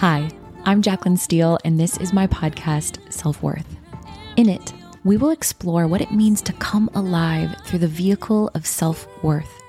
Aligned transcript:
Hi, 0.00 0.28
I'm 0.66 0.82
Jaclyn 0.82 1.18
Steele, 1.18 1.56
and 1.64 1.80
this 1.80 1.96
is 1.96 2.12
my 2.12 2.26
podcast, 2.26 3.10
Self 3.10 3.42
Worth. 3.42 3.78
In 4.36 4.46
it, 4.46 4.74
we 5.04 5.16
will 5.16 5.30
explore 5.30 5.88
what 5.88 6.02
it 6.02 6.12
means 6.12 6.42
to 6.42 6.52
come 6.52 6.90
alive 6.94 7.56
through 7.64 7.78
the 7.78 7.88
vehicle 7.88 8.50
of 8.52 8.66
self 8.66 9.08
worth. 9.24 9.62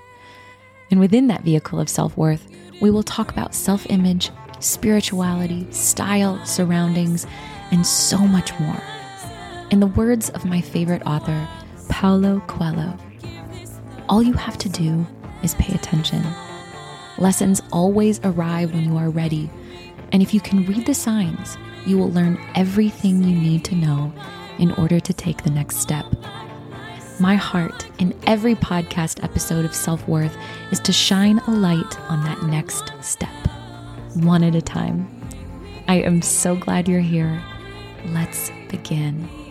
And 0.92 1.00
within 1.00 1.28
that 1.28 1.46
vehicle 1.46 1.80
of 1.80 1.88
self 1.88 2.18
worth, 2.18 2.46
we 2.82 2.92
will 2.92 3.04
talk 3.04 3.32
about 3.32 3.56
self 3.56 3.86
image, 3.90 4.30
spirituality, 4.60 5.66
style, 5.72 6.46
surroundings, 6.46 7.26
and 7.72 7.88
so 7.88 8.18
much 8.18 8.52
more. 8.60 8.84
In 9.72 9.80
the 9.80 9.88
words 9.88 10.30
of 10.32 10.44
my 10.44 10.60
favorite 10.60 11.04
author, 11.08 11.48
Paulo 11.88 12.42
Coelho, 12.48 12.98
all 14.10 14.22
you 14.22 14.34
have 14.34 14.58
to 14.58 14.68
do 14.68 15.08
is 15.42 15.56
pay 15.56 15.74
attention. 15.74 16.22
Lessons 17.18 17.62
always 17.72 18.20
arrive 18.26 18.74
when 18.74 18.84
you 18.84 18.98
are 18.98 19.10
ready 19.10 19.50
and 20.12 20.22
if 20.22 20.34
you 20.34 20.40
can 20.40 20.66
read 20.66 20.86
the 20.86 20.94
signs, 20.94 21.58
you 21.86 21.98
will 21.98 22.12
learn 22.12 22.40
everything 22.56 23.24
you 23.24 23.36
need 23.36 23.64
to 23.66 23.76
know 23.76 24.14
in 24.60 24.72
order 24.74 25.00
to 25.00 25.14
take 25.14 25.44
the 25.44 25.50
next 25.50 25.78
step. 25.78 26.06
My 27.20 27.36
heart 27.36 27.90
in 28.00 28.14
every 28.28 28.56
podcast 28.56 29.24
episode 29.24 29.66
of 29.66 29.74
Self 29.74 30.08
Worth 30.08 30.36
is 30.72 30.80
to 30.82 30.94
shine 30.94 31.40
a 31.40 31.52
light 31.52 32.00
on 32.10 32.24
that 32.26 32.44
next 32.44 32.94
step, 33.02 33.30
one 34.16 34.44
at 34.44 34.56
a 34.56 34.62
time. 34.62 35.10
I 35.88 35.96
am 35.96 36.22
so 36.22 36.56
glad 36.56 36.88
you're 36.88 37.00
here. 37.00 37.42
Let's 38.08 38.52
begin. 38.70 39.47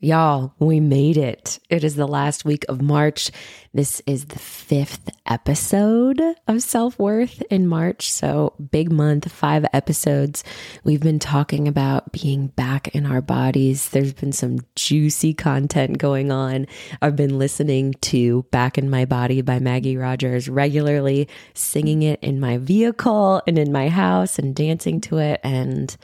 Y'all, 0.00 0.54
we 0.60 0.78
made 0.78 1.16
it. 1.16 1.58
It 1.68 1.82
is 1.82 1.96
the 1.96 2.06
last 2.06 2.44
week 2.44 2.64
of 2.68 2.80
March. 2.80 3.32
This 3.74 4.00
is 4.06 4.26
the 4.26 4.38
fifth 4.38 5.10
episode 5.26 6.22
of 6.46 6.62
Self 6.62 6.96
Worth 7.00 7.42
in 7.50 7.66
March. 7.66 8.12
So, 8.12 8.54
big 8.70 8.92
month, 8.92 9.28
five 9.32 9.66
episodes. 9.72 10.44
We've 10.84 11.00
been 11.00 11.18
talking 11.18 11.66
about 11.66 12.12
being 12.12 12.46
back 12.46 12.94
in 12.94 13.06
our 13.06 13.20
bodies. 13.20 13.88
There's 13.88 14.12
been 14.12 14.30
some 14.30 14.60
juicy 14.76 15.34
content 15.34 15.98
going 15.98 16.30
on. 16.30 16.68
I've 17.02 17.16
been 17.16 17.36
listening 17.36 17.94
to 18.02 18.44
Back 18.52 18.78
in 18.78 18.88
My 18.88 19.04
Body 19.04 19.40
by 19.40 19.58
Maggie 19.58 19.96
Rogers 19.96 20.48
regularly, 20.48 21.26
singing 21.54 22.04
it 22.04 22.20
in 22.22 22.38
my 22.38 22.58
vehicle 22.58 23.42
and 23.48 23.58
in 23.58 23.72
my 23.72 23.88
house 23.88 24.38
and 24.38 24.54
dancing 24.54 25.00
to 25.00 25.18
it. 25.18 25.40
And 25.42 25.96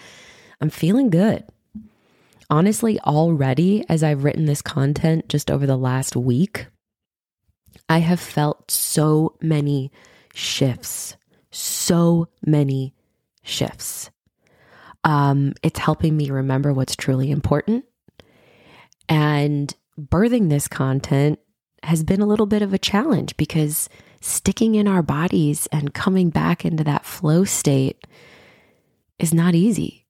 I'm 0.61 0.70
feeling 0.70 1.11
good 1.11 1.45
honestly, 2.50 2.98
already 3.00 3.84
as 3.89 4.03
I've 4.03 4.25
written 4.25 4.47
this 4.47 4.62
content 4.62 5.28
just 5.28 5.50
over 5.50 5.67
the 5.67 5.77
last 5.77 6.17
week, 6.17 6.67
I 7.89 7.98
have 7.98 8.20
felt 8.20 8.70
so 8.70 9.36
many 9.41 9.92
shifts, 10.33 11.17
so 11.51 12.28
many 12.45 12.95
shifts. 13.42 14.11
Um, 15.05 15.53
it's 15.62 15.78
helping 15.78 16.17
me 16.17 16.31
remember 16.31 16.73
what's 16.73 16.97
truly 16.97 17.31
important. 17.31 17.84
And 19.08 19.75
birthing 20.01 20.48
this 20.48 20.67
content 20.67 21.39
has 21.83 22.03
been 22.03 22.23
a 22.23 22.27
little 22.27 22.47
bit 22.47 22.62
of 22.62 22.73
a 22.73 22.79
challenge 22.79 23.36
because 23.36 23.89
sticking 24.20 24.75
in 24.75 24.89
our 24.89 25.03
bodies 25.03 25.69
and 25.70 25.92
coming 25.92 26.31
back 26.31 26.64
into 26.64 26.83
that 26.84 27.05
flow 27.05 27.45
state 27.45 28.06
is 29.19 29.34
not 29.34 29.55
easy. 29.55 30.03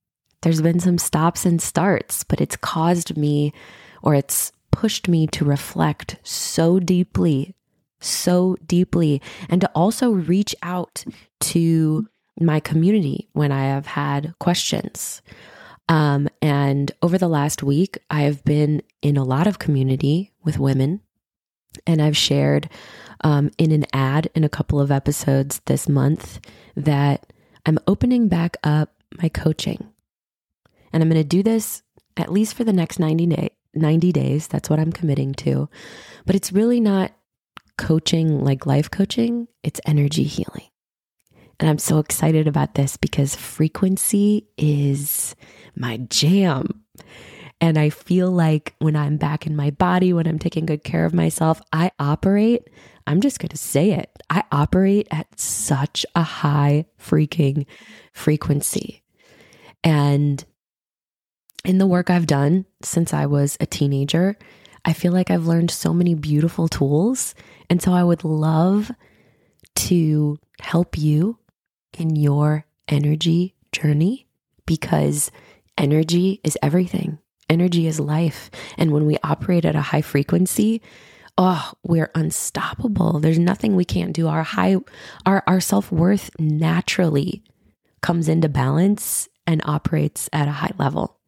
There's 0.45 0.61
been 0.61 0.79
some 0.79 0.99
stops 0.99 1.47
and 1.47 1.61
starts, 1.61 2.23
but 2.23 2.39
it's 2.39 2.55
caused 2.55 3.17
me 3.17 3.55
or 4.03 4.15
it's 4.15 4.53
pushed 4.73 5.09
me 5.09 5.27
to 5.29 5.43
reflect 5.43 6.19
so 6.23 6.79
deeply, 6.79 7.55
so 7.99 8.55
deeply, 8.67 9.23
and 9.49 9.63
to 9.63 9.71
also 9.75 10.11
reach 10.11 10.55
out 10.63 11.03
to 11.41 12.07
my 12.39 12.61
community 12.61 13.31
when 13.33 13.53
I 13.53 13.69
have 13.69 13.87
had 13.87 14.35
questions. 14.39 15.23
Um, 15.89 16.29
and 16.43 16.93
over 17.01 17.17
the 17.17 17.27
last 17.27 17.63
week, 17.63 17.97
I 18.11 18.21
have 18.25 18.45
been 18.45 18.83
in 19.01 19.17
a 19.17 19.25
lot 19.25 19.47
of 19.47 19.59
community 19.59 20.31
with 20.45 20.59
women, 20.59 21.01
and 21.87 22.03
I've 22.03 22.19
shared 22.19 22.69
um, 23.23 23.51
in 23.57 23.73
an 23.73 23.87
ad 23.95 24.29
in 24.35 24.45
a 24.45 24.51
couple 24.51 24.79
of 24.79 24.91
episodes 24.91 25.63
this 25.65 25.89
month 25.89 26.39
that 26.77 27.33
I'm 27.65 27.79
opening 27.87 28.29
back 28.29 28.59
up 28.63 28.93
my 29.23 29.31
coaching. 29.31 29.89
And 30.95 31.03
I'm 31.03 31.09
going 31.11 31.21
to 31.21 31.29
do 31.29 31.43
this 31.43 31.83
at 32.17 32.31
least 32.31 32.55
for 32.55 32.63
the 32.63 32.73
next 32.73 33.01
90, 33.01 33.27
day, 33.27 33.51
90 33.75 34.13
days. 34.13 34.47
That's 34.47 34.71
what 34.71 34.79
I'm 34.79 34.93
committing 34.93 35.35
to. 35.35 35.69
But 36.25 36.37
it's 36.37 36.53
really 36.53 36.79
not 36.79 37.11
coaching 37.77 38.45
like 38.45 38.65
life 38.65 38.93
coaching, 38.93 39.49
it's 39.65 39.81
energy 39.85 40.23
healing. 40.23 40.69
And 41.59 41.69
I'm 41.69 41.79
so 41.79 41.99
excited 41.99 42.47
about 42.47 42.75
this 42.75 42.97
because 42.97 43.35
frequency 43.35 44.47
is 44.57 45.35
my 45.75 45.97
jam. 46.09 46.85
And 47.61 47.77
I 47.77 47.91
feel 47.91 48.31
like 48.31 48.77
when 48.79 48.95
I'm 48.95 49.17
back 49.17 49.49
in 49.49 49.57
my 49.57 49.71
body, 49.71 50.13
when 50.13 50.29
I'm 50.29 50.39
taking 50.39 50.65
good 50.65 50.85
care 50.85 51.05
of 51.05 51.13
myself, 51.13 51.61
I 51.73 51.91
operate, 51.99 52.71
I'm 53.09 53.21
just 53.21 53.41
going 53.41 53.49
to 53.49 53.59
say 53.59 53.91
it, 53.93 54.11
I 54.31 54.45
operate 54.53 55.09
at 55.11 55.41
such 55.41 56.07
a 56.15 56.23
high 56.23 56.87
freaking 57.01 57.67
frequency. 58.13 59.03
And 59.83 60.45
in 61.65 61.79
the 61.79 61.87
work 61.87 62.11
I've 62.11 62.27
done 62.27 62.67
since 62.83 63.15
I 63.15 63.27
was 63.27 63.57
a 63.61 63.67
teenager, 63.67 64.37
I 64.85 64.93
feel 64.93 65.13
like 65.13 65.31
I've 65.31 65.47
learned 65.47 65.71
so 65.71 65.95
many 65.95 66.15
beautiful 66.15 66.69
tools. 66.69 67.35
And 67.71 67.81
so 67.81 67.93
I 67.93 68.05
would 68.05 68.25
love 68.25 68.91
to 69.77 70.39
help 70.61 70.99
you 70.99 71.39
in 71.99 72.17
your 72.17 72.67
energy 72.89 73.55
journey 73.73 74.27
because 74.67 75.31
energy 75.79 76.41
is 76.45 76.59
everything. 76.63 77.19
Energy 77.49 77.87
is 77.87 77.99
life. 78.01 78.51
And 78.77 78.93
when 78.93 79.07
we 79.07 79.19
operate 79.23 79.65
at 79.65 79.77
a 79.77 79.81
high 79.81 80.03
frequency, 80.03 80.83
oh, 81.37 81.73
we're 81.83 82.11
unstoppable. 82.15 83.21
There's 83.21 83.39
nothing 83.39 83.75
we 83.75 83.85
can't 83.85 84.13
do. 84.13 84.29
Our 84.29 84.43
high, 84.43 84.77
our, 85.27 85.43
our 85.47 85.61
self 85.61 85.91
worth 85.91 86.31
naturally 86.39 87.43
comes 88.03 88.29
into 88.29 88.49
balance 88.49 89.29
and 89.47 89.63
operates 89.65 90.29
at 90.33 90.49
a 90.49 90.53
high 90.53 90.73
level. 90.79 91.19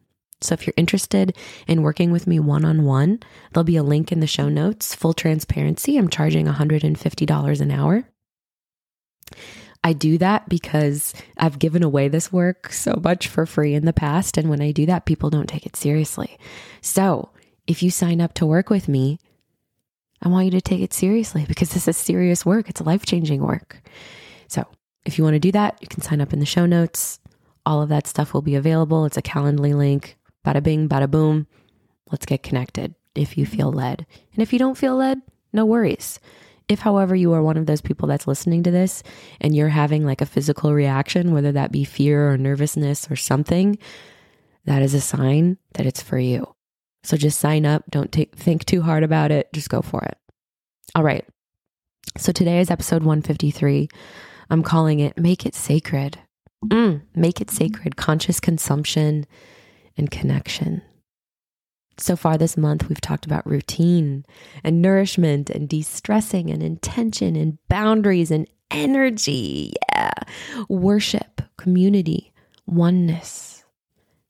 So 0.41 0.53
if 0.53 0.67
you're 0.67 0.73
interested 0.77 1.35
in 1.67 1.81
working 1.81 2.11
with 2.11 2.27
me 2.27 2.39
one 2.39 2.63
on 2.63 2.83
one, 2.83 3.19
there'll 3.51 3.63
be 3.63 3.77
a 3.77 3.83
link 3.83 4.11
in 4.11 4.19
the 4.19 4.27
show 4.27 4.49
notes. 4.49 4.93
Full 4.93 5.13
transparency, 5.13 5.97
I'm 5.97 6.09
charging 6.09 6.45
$150 6.45 7.61
an 7.61 7.71
hour. 7.71 8.07
I 9.83 9.93
do 9.93 10.17
that 10.17 10.49
because 10.49 11.13
I've 11.37 11.59
given 11.59 11.81
away 11.81 12.07
this 12.07 12.31
work 12.31 12.73
so 12.73 12.99
much 13.01 13.27
for 13.27 13.45
free 13.45 13.73
in 13.73 13.85
the 13.85 13.93
past. 13.93 14.37
And 14.37 14.49
when 14.49 14.61
I 14.61 14.71
do 14.71 14.85
that, 14.87 15.05
people 15.05 15.29
don't 15.29 15.47
take 15.47 15.65
it 15.65 15.75
seriously. 15.75 16.37
So 16.81 17.29
if 17.67 17.81
you 17.81 17.89
sign 17.89 18.19
up 18.21 18.33
to 18.35 18.45
work 18.45 18.69
with 18.69 18.87
me, 18.87 19.19
I 20.21 20.29
want 20.29 20.45
you 20.45 20.51
to 20.51 20.61
take 20.61 20.81
it 20.81 20.93
seriously 20.93 21.45
because 21.47 21.69
this 21.69 21.87
is 21.87 21.95
serious 21.95 22.45
work. 22.45 22.69
It's 22.69 22.81
life 22.81 23.05
changing 23.05 23.41
work. 23.41 23.81
So 24.47 24.65
if 25.05 25.17
you 25.17 25.23
want 25.23 25.35
to 25.35 25.39
do 25.39 25.51
that, 25.53 25.77
you 25.81 25.87
can 25.87 26.01
sign 26.01 26.21
up 26.21 26.33
in 26.33 26.39
the 26.39 26.45
show 26.45 26.65
notes. 26.65 27.19
All 27.65 27.81
of 27.81 27.89
that 27.89 28.07
stuff 28.07 28.33
will 28.33 28.41
be 28.41 28.55
available. 28.55 29.05
It's 29.05 29.17
a 29.17 29.21
Calendly 29.21 29.75
link. 29.75 30.16
Bada 30.47 30.63
bing, 30.63 30.87
bada 30.87 31.11
boom. 31.11 31.45
Let's 32.09 32.25
get 32.25 32.41
connected 32.41 32.95
if 33.15 33.37
you 33.37 33.45
feel 33.45 33.69
led. 33.69 34.05
And 34.33 34.41
if 34.41 34.53
you 34.53 34.59
don't 34.59 34.77
feel 34.77 34.95
led, 34.95 35.21
no 35.51 35.65
worries. 35.65 36.21
If, 36.69 36.79
however, 36.79 37.17
you 37.17 37.33
are 37.33 37.43
one 37.43 37.57
of 37.57 37.65
those 37.65 37.81
people 37.81 38.07
that's 38.07 38.27
listening 38.27 38.63
to 38.63 38.71
this 38.71 39.03
and 39.41 39.53
you're 39.53 39.67
having 39.67 40.05
like 40.05 40.21
a 40.21 40.25
physical 40.25 40.73
reaction, 40.73 41.33
whether 41.33 41.51
that 41.51 41.73
be 41.73 41.83
fear 41.83 42.31
or 42.31 42.37
nervousness 42.37 43.11
or 43.11 43.17
something, 43.17 43.77
that 44.63 44.81
is 44.81 44.93
a 44.93 45.01
sign 45.01 45.57
that 45.73 45.85
it's 45.85 46.01
for 46.01 46.17
you. 46.17 46.55
So 47.03 47.17
just 47.17 47.39
sign 47.39 47.65
up. 47.65 47.83
Don't 47.89 48.11
take, 48.11 48.33
think 48.35 48.63
too 48.63 48.81
hard 48.81 49.03
about 49.03 49.31
it. 49.31 49.51
Just 49.51 49.69
go 49.69 49.81
for 49.81 50.01
it. 50.03 50.17
All 50.95 51.03
right. 51.03 51.25
So 52.17 52.31
today 52.31 52.59
is 52.59 52.71
episode 52.71 53.03
153. 53.03 53.89
I'm 54.49 54.63
calling 54.63 55.01
it 55.01 55.17
Make 55.17 55.45
It 55.45 55.55
Sacred. 55.55 56.19
Mm, 56.65 57.01
make 57.13 57.41
it 57.41 57.51
sacred. 57.51 57.97
Conscious 57.97 58.39
consumption 58.39 59.25
and 59.97 60.09
connection. 60.11 60.81
So 61.97 62.15
far 62.15 62.37
this 62.37 62.57
month, 62.57 62.87
we've 62.87 63.01
talked 63.01 63.25
about 63.25 63.47
routine 63.47 64.23
and 64.63 64.81
nourishment 64.81 65.49
and 65.49 65.67
de 65.67 65.81
stressing 65.81 66.51
and 66.51 66.61
intention 66.61 67.35
and 67.35 67.57
boundaries 67.69 68.29
and 68.29 68.47
energy. 68.69 69.73
Yeah. 69.91 70.11
Worship, 70.69 71.41
community, 71.57 72.33
oneness. 72.67 73.63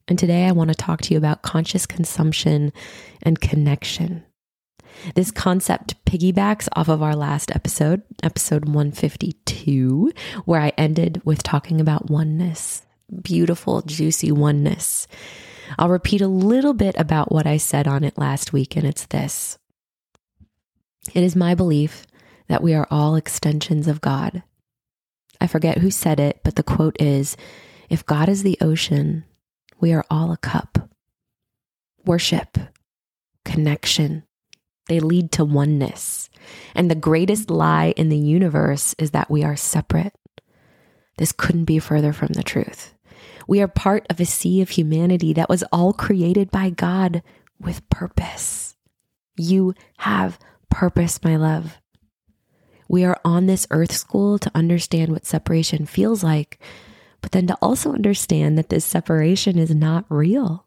And 0.07 0.17
today 0.17 0.45
I 0.45 0.53
want 0.53 0.69
to 0.69 0.75
talk 0.75 1.01
to 1.01 1.13
you 1.13 1.17
about 1.17 1.41
conscious 1.41 1.85
consumption 1.85 2.71
and 3.21 3.41
connection. 3.41 4.23
This 5.15 5.31
concept 5.31 6.03
piggybacks 6.05 6.69
off 6.75 6.87
of 6.87 7.03
our 7.03 7.15
last 7.15 7.53
episode, 7.53 8.01
episode 8.23 8.65
152, 8.65 10.11
where 10.45 10.61
I 10.61 10.71
ended 10.77 11.21
with 11.25 11.43
talking 11.43 11.81
about 11.81 12.09
oneness, 12.09 12.83
beautiful, 13.21 13.81
juicy 13.81 14.31
oneness. 14.31 15.07
I'll 15.77 15.89
repeat 15.89 16.21
a 16.21 16.27
little 16.27 16.73
bit 16.73 16.95
about 16.97 17.31
what 17.31 17.47
I 17.47 17.57
said 17.57 17.87
on 17.87 18.03
it 18.03 18.17
last 18.17 18.53
week, 18.53 18.75
and 18.75 18.85
it's 18.85 19.05
this 19.05 19.57
It 21.13 21.23
is 21.23 21.35
my 21.35 21.55
belief 21.55 22.05
that 22.47 22.63
we 22.63 22.73
are 22.73 22.87
all 22.89 23.15
extensions 23.15 23.87
of 23.87 24.01
God. 24.01 24.43
I 25.39 25.47
forget 25.47 25.79
who 25.79 25.91
said 25.91 26.19
it, 26.19 26.39
but 26.43 26.55
the 26.55 26.63
quote 26.63 26.95
is 26.99 27.37
If 27.89 28.05
God 28.05 28.29
is 28.29 28.43
the 28.43 28.57
ocean, 28.61 29.25
we 29.79 29.93
are 29.93 30.05
all 30.09 30.31
a 30.31 30.37
cup. 30.37 30.89
Worship, 32.05 32.57
connection, 33.45 34.23
they 34.87 34.99
lead 34.99 35.31
to 35.33 35.45
oneness. 35.45 36.29
And 36.73 36.89
the 36.89 36.95
greatest 36.95 37.49
lie 37.49 37.93
in 37.97 38.09
the 38.09 38.17
universe 38.17 38.95
is 38.97 39.11
that 39.11 39.29
we 39.29 39.43
are 39.43 39.55
separate. 39.55 40.13
This 41.17 41.31
couldn't 41.31 41.65
be 41.65 41.79
further 41.79 42.13
from 42.13 42.29
the 42.29 42.43
truth. 42.43 42.93
We 43.47 43.61
are 43.61 43.67
part 43.67 44.05
of 44.09 44.19
a 44.19 44.25
sea 44.25 44.61
of 44.61 44.69
humanity 44.69 45.33
that 45.33 45.49
was 45.49 45.63
all 45.71 45.93
created 45.93 46.51
by 46.51 46.69
God 46.69 47.23
with 47.59 47.89
purpose. 47.89 48.75
You 49.37 49.73
have 49.99 50.37
purpose, 50.69 51.23
my 51.23 51.37
love. 51.37 51.77
We 52.89 53.03
are 53.03 53.19
on 53.23 53.47
this 53.47 53.67
earth 53.71 53.93
school 53.93 54.37
to 54.39 54.51
understand 54.55 55.11
what 55.11 55.25
separation 55.25 55.85
feels 55.85 56.23
like, 56.23 56.59
but 57.21 57.31
then 57.31 57.47
to 57.47 57.57
also 57.61 57.93
understand 57.93 58.57
that 58.57 58.69
this 58.69 58.85
separation 58.85 59.57
is 59.57 59.73
not 59.73 60.05
real. 60.09 60.65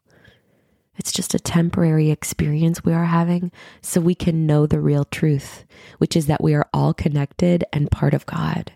It's 0.96 1.12
just 1.12 1.34
a 1.34 1.38
temporary 1.38 2.10
experience 2.10 2.84
we 2.84 2.92
are 2.92 3.06
having 3.06 3.52
so 3.80 4.00
we 4.00 4.14
can 4.14 4.46
know 4.46 4.66
the 4.66 4.80
real 4.80 5.04
truth, 5.04 5.64
which 5.98 6.14
is 6.14 6.26
that 6.26 6.42
we 6.42 6.54
are 6.54 6.68
all 6.74 6.92
connected 6.92 7.64
and 7.72 7.90
part 7.90 8.12
of 8.12 8.26
God. 8.26 8.72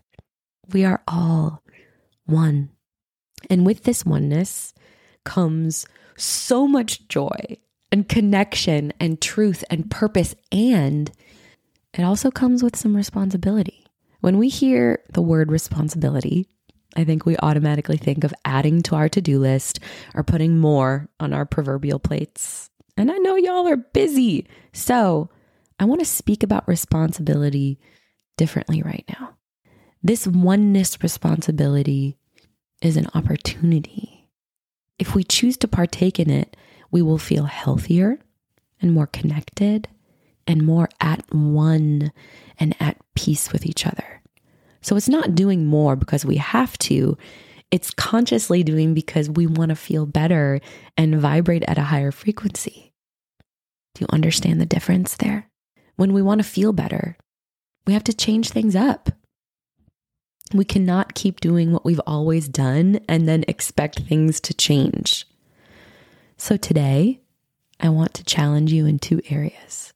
We 0.73 0.85
are 0.85 1.03
all 1.07 1.63
one. 2.25 2.71
And 3.51 3.67
with 3.67 3.85
this 3.85 4.05
oneness 4.05 4.75
comes 5.25 5.87
so 6.17 6.67
much 6.67 7.09
joy 7.09 7.59
and 7.91 8.09
connection 8.09 8.93
and 8.99 9.21
truth 9.21 9.65
and 9.71 9.91
purpose. 9.91 10.35
And 10.53 11.11
it 11.93 12.03
also 12.03 12.31
comes 12.31 12.63
with 12.63 12.77
some 12.77 12.97
responsibility. 12.97 13.87
When 14.21 14.39
we 14.39 14.49
hear 14.49 15.03
the 15.13 15.23
word 15.23 15.53
responsibility, 15.53 16.49
I 16.97 17.05
think 17.05 17.27
we 17.27 17.37
automatically 17.39 17.97
think 17.97 18.25
of 18.25 18.35
adding 18.45 18.83
to 18.83 18.95
our 18.95 19.09
to 19.11 19.21
do 19.21 19.39
list 19.39 19.81
or 20.15 20.23
putting 20.23 20.59
more 20.59 21.09
on 21.21 21.33
our 21.33 21.45
proverbial 21.45 21.99
plates. 21.99 22.71
And 22.97 23.11
I 23.11 23.19
know 23.19 23.37
y'all 23.37 23.69
are 23.69 23.77
busy. 23.77 24.47
So 24.73 25.29
I 25.79 25.85
want 25.85 26.01
to 26.01 26.07
speak 26.07 26.43
about 26.43 26.69
responsibility 26.69 27.81
differently 28.37 28.83
right 28.83 29.05
now. 29.09 29.37
This 30.03 30.27
oneness 30.27 31.03
responsibility 31.03 32.17
is 32.85 32.97
an 32.97 33.09
opportunity. 33.15 34.29
If 34.99 35.15
we 35.15 35.25
choose 35.25 35.57
to 35.59 35.69
partake 35.69 36.21
in 36.21 36.31
it, 36.31 36.57
we 36.91 37.03
will 37.03 37.19
feel 37.19 37.45
healthier 37.45 38.19
and 38.81 38.93
more 38.93 39.07
connected 39.07 39.89
and 40.47 40.65
more 40.65 40.89
at 41.01 41.25
one 41.33 42.13
and 42.59 42.77
at 42.81 42.99
peace 43.15 43.53
with 43.53 43.67
each 43.67 43.87
other. 43.87 44.21
So 44.83 44.97
it's 44.97 45.09
not 45.09 45.35
doing 45.35 45.65
more 45.65 45.97
because 45.97 46.25
we 46.25 46.37
have 46.37 46.77
to. 46.79 47.17
It's 47.71 47.91
consciously 47.91 48.63
doing 48.63 48.95
because 48.95 49.31
we 49.31 49.47
want 49.47 49.71
to 49.71 49.77
feel 49.77 50.07
better 50.07 50.61
and 50.97 51.19
vibrate 51.19 51.65
at 51.67 51.79
a 51.79 51.85
higher 51.85 52.13
frequency. 52.13 52.93
Do 53.95 54.03
you 54.03 54.07
understand 54.11 54.61
the 54.61 54.67
difference 54.67 55.17
there? 55.17 55.49
When 55.97 56.13
we 56.13 56.23
want 56.23 56.41
to 56.41 56.49
feel 56.49 56.73
better, 56.73 57.17
we 57.87 57.93
have 57.95 58.05
to 58.05 58.13
change 58.13 58.51
things 58.51 58.77
up. 58.77 59.11
We 60.53 60.65
cannot 60.65 61.15
keep 61.15 61.41
doing 61.41 61.73
what 61.73 61.85
we've 61.85 62.01
always 62.07 62.49
done 62.49 63.01
and 63.09 63.27
then 63.27 63.45
expect 63.49 64.01
things 64.01 64.41
to 64.43 64.55
change. 64.55 65.27
So 66.37 66.57
today, 66.57 67.21
I 67.81 67.89
want 67.89 68.15
to 68.15 68.25
challenge 68.25 68.73
you 68.73 68.87
in 68.87 68.99
two 68.99 69.21
areas. 69.31 69.93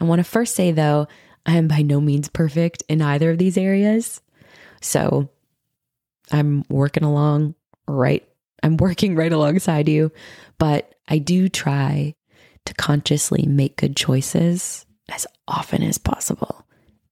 I 0.00 0.04
want 0.04 0.20
to 0.20 0.24
first 0.24 0.54
say, 0.54 0.72
though, 0.72 1.08
I 1.44 1.56
am 1.56 1.68
by 1.68 1.82
no 1.82 2.00
means 2.00 2.28
perfect 2.28 2.82
in 2.88 3.02
either 3.02 3.30
of 3.30 3.38
these 3.38 3.56
areas. 3.56 4.20
So 4.80 5.28
I'm 6.30 6.64
working 6.68 7.04
along 7.04 7.54
right. 7.88 8.26
I'm 8.62 8.76
working 8.76 9.14
right 9.14 9.32
alongside 9.32 9.88
you, 9.88 10.12
but 10.58 10.94
I 11.08 11.18
do 11.18 11.48
try 11.48 12.14
to 12.64 12.74
consciously 12.74 13.46
make 13.46 13.76
good 13.76 13.96
choices 13.96 14.86
as 15.08 15.26
often 15.46 15.82
as 15.82 15.98
possible. 15.98 16.65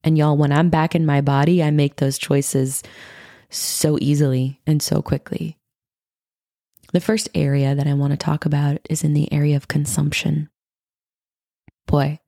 And 0.05 0.19
y'all, 0.19 0.37
when 0.37 0.53
I'm 0.53 0.69
back 0.69 0.95
in 0.95 1.07
my 1.07 1.23
body, 1.23 1.63
I 1.63 1.71
make 1.71 1.97
those 1.97 2.19
choices 2.19 2.83
so 3.49 3.99
easily 4.01 4.61
and 4.67 4.83
so 4.83 5.01
quickly. 5.01 5.57
The 6.93 7.01
first 7.01 7.29
area 7.35 7.75
that 7.75 7.87
I 7.87 7.95
want 7.95 8.13
to 8.13 8.17
talk 8.17 8.45
about 8.45 8.79
is 8.89 9.03
in 9.03 9.15
the 9.15 9.33
area 9.33 9.57
of 9.57 9.67
consumption. 9.67 10.51
Boy, 11.87 12.21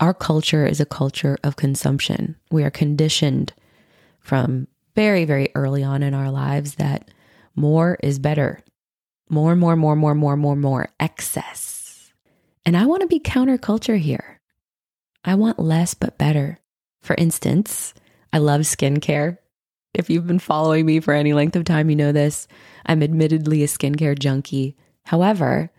our 0.00 0.14
culture 0.14 0.64
is 0.64 0.80
a 0.80 0.86
culture 0.86 1.36
of 1.42 1.56
consumption. 1.56 2.36
We 2.50 2.62
are 2.62 2.70
conditioned 2.70 3.52
from 4.20 4.68
very, 4.94 5.24
very 5.24 5.50
early 5.54 5.82
on 5.82 6.02
in 6.02 6.14
our 6.14 6.30
lives 6.30 6.76
that 6.76 7.10
more 7.56 7.98
is 8.02 8.18
better. 8.18 8.60
More, 9.28 9.56
more, 9.56 9.76
more, 9.76 9.96
more, 9.96 10.14
more, 10.14 10.36
more, 10.36 10.56
more, 10.56 10.88
excess. 11.00 12.12
And 12.64 12.76
I 12.76 12.86
want 12.86 13.02
to 13.02 13.08
be 13.08 13.20
counterculture 13.20 13.98
here. 13.98 14.40
I 15.24 15.34
want 15.34 15.58
less 15.58 15.94
but 15.94 16.16
better. 16.16 16.60
For 17.00 17.14
instance, 17.16 17.94
I 18.32 18.38
love 18.38 18.62
skincare. 18.62 19.38
If 19.94 20.10
you've 20.10 20.26
been 20.26 20.38
following 20.38 20.86
me 20.86 21.00
for 21.00 21.14
any 21.14 21.32
length 21.32 21.56
of 21.56 21.64
time, 21.64 21.90
you 21.90 21.96
know 21.96 22.12
this. 22.12 22.46
I'm 22.86 23.02
admittedly 23.02 23.62
a 23.62 23.66
skincare 23.66 24.18
junkie. 24.18 24.76
However, 25.04 25.70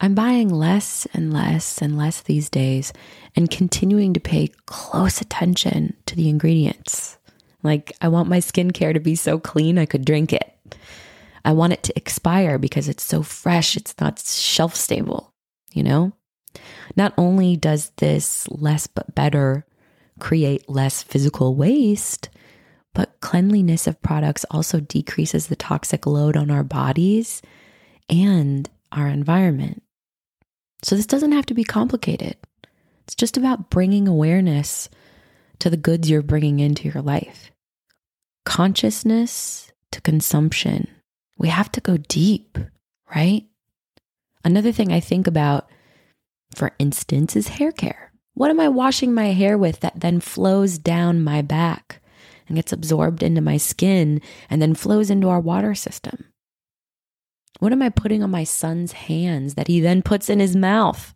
I'm 0.00 0.14
buying 0.14 0.48
less 0.48 1.06
and 1.12 1.32
less 1.32 1.82
and 1.82 1.98
less 1.98 2.22
these 2.22 2.48
days 2.48 2.92
and 3.34 3.50
continuing 3.50 4.14
to 4.14 4.20
pay 4.20 4.48
close 4.66 5.20
attention 5.20 5.96
to 6.06 6.14
the 6.14 6.28
ingredients. 6.28 7.18
Like, 7.64 7.92
I 8.00 8.08
want 8.08 8.28
my 8.28 8.38
skincare 8.38 8.94
to 8.94 9.00
be 9.00 9.16
so 9.16 9.40
clean 9.40 9.76
I 9.76 9.86
could 9.86 10.04
drink 10.04 10.32
it. 10.32 10.54
I 11.44 11.52
want 11.52 11.72
it 11.72 11.82
to 11.84 11.96
expire 11.96 12.58
because 12.58 12.88
it's 12.88 13.02
so 13.02 13.22
fresh, 13.22 13.76
it's 13.76 13.94
not 14.00 14.20
shelf 14.20 14.76
stable, 14.76 15.32
you 15.72 15.82
know? 15.82 16.12
Not 16.94 17.14
only 17.16 17.56
does 17.56 17.90
this 17.96 18.48
less 18.48 18.86
but 18.86 19.14
better 19.14 19.64
create 20.18 20.68
less 20.68 21.02
physical 21.02 21.54
waste, 21.54 22.28
but 22.94 23.20
cleanliness 23.20 23.86
of 23.86 24.02
products 24.02 24.44
also 24.50 24.80
decreases 24.80 25.46
the 25.46 25.56
toxic 25.56 26.06
load 26.06 26.36
on 26.36 26.50
our 26.50 26.64
bodies 26.64 27.42
and 28.08 28.68
our 28.92 29.08
environment. 29.08 29.82
So, 30.82 30.96
this 30.96 31.06
doesn't 31.06 31.32
have 31.32 31.46
to 31.46 31.54
be 31.54 31.64
complicated. 31.64 32.36
It's 33.04 33.14
just 33.14 33.36
about 33.36 33.70
bringing 33.70 34.06
awareness 34.06 34.88
to 35.60 35.70
the 35.70 35.76
goods 35.76 36.08
you're 36.08 36.22
bringing 36.22 36.60
into 36.60 36.88
your 36.88 37.02
life. 37.02 37.50
Consciousness 38.44 39.72
to 39.92 40.00
consumption. 40.00 40.88
We 41.36 41.48
have 41.48 41.72
to 41.72 41.80
go 41.80 41.96
deep, 41.96 42.58
right? 43.14 43.44
Another 44.44 44.72
thing 44.72 44.92
I 44.92 45.00
think 45.00 45.26
about, 45.26 45.68
for 46.54 46.72
instance, 46.78 47.36
is 47.36 47.48
hair 47.48 47.72
care. 47.72 48.07
What 48.38 48.50
am 48.50 48.60
I 48.60 48.68
washing 48.68 49.12
my 49.12 49.32
hair 49.32 49.58
with 49.58 49.80
that 49.80 50.00
then 50.00 50.20
flows 50.20 50.78
down 50.78 51.22
my 51.22 51.42
back? 51.42 52.00
and 52.48 52.56
gets 52.56 52.72
absorbed 52.72 53.22
into 53.22 53.40
my 53.40 53.56
skin 53.56 54.20
and 54.50 54.60
then 54.60 54.74
flows 54.74 55.10
into 55.10 55.28
our 55.28 55.40
water 55.40 55.74
system? 55.74 56.24
What 57.60 57.72
am 57.72 57.82
I 57.82 57.90
putting 57.90 58.22
on 58.22 58.30
my 58.30 58.44
son's 58.44 58.92
hands 58.92 59.54
that 59.54 59.68
he 59.68 59.80
then 59.80 60.02
puts 60.02 60.30
in 60.30 60.40
his 60.40 60.56
mouth? 60.56 61.14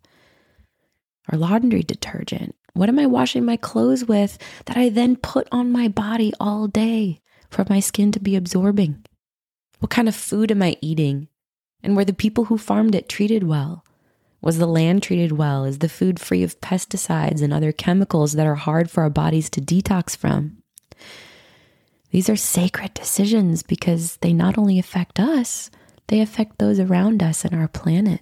Our 1.31 1.37
laundry 1.37 1.83
detergent. 1.83 2.55
What 2.73 2.89
am 2.89 2.99
I 2.99 3.05
washing 3.05 3.45
my 3.45 3.55
clothes 3.55 4.05
with 4.05 4.37
that 4.65 4.77
I 4.77 4.89
then 4.89 5.15
put 5.15 5.47
on 5.51 5.71
my 5.71 5.87
body 5.87 6.33
all 6.39 6.67
day 6.67 7.21
for 7.49 7.65
my 7.69 7.79
skin 7.79 8.11
to 8.11 8.19
be 8.19 8.35
absorbing? 8.35 9.05
What 9.79 9.91
kind 9.91 10.07
of 10.07 10.15
food 10.15 10.51
am 10.51 10.61
I 10.61 10.77
eating? 10.81 11.29
And 11.81 11.95
were 11.95 12.05
the 12.05 12.13
people 12.13 12.45
who 12.45 12.57
farmed 12.57 12.95
it 12.95 13.09
treated 13.09 13.43
well? 13.43 13.83
Was 14.43 14.57
the 14.57 14.67
land 14.67 15.01
treated 15.01 15.31
well? 15.31 15.63
Is 15.63 15.79
the 15.79 15.87
food 15.87 16.19
free 16.19 16.43
of 16.43 16.59
pesticides 16.59 17.41
and 17.41 17.53
other 17.53 17.71
chemicals 17.71 18.33
that 18.33 18.45
are 18.45 18.55
hard 18.55 18.91
for 18.91 19.01
our 19.03 19.09
bodies 19.09 19.49
to 19.51 19.61
detox 19.61 20.17
from? 20.17 20.57
These 22.11 22.27
are 22.27 22.35
sacred 22.35 22.93
decisions 22.93 23.63
because 23.63 24.17
they 24.17 24.33
not 24.33 24.57
only 24.57 24.77
affect 24.77 25.17
us, 25.17 25.71
they 26.07 26.19
affect 26.19 26.59
those 26.59 26.77
around 26.77 27.23
us 27.23 27.45
and 27.45 27.55
our 27.55 27.69
planet. 27.69 28.19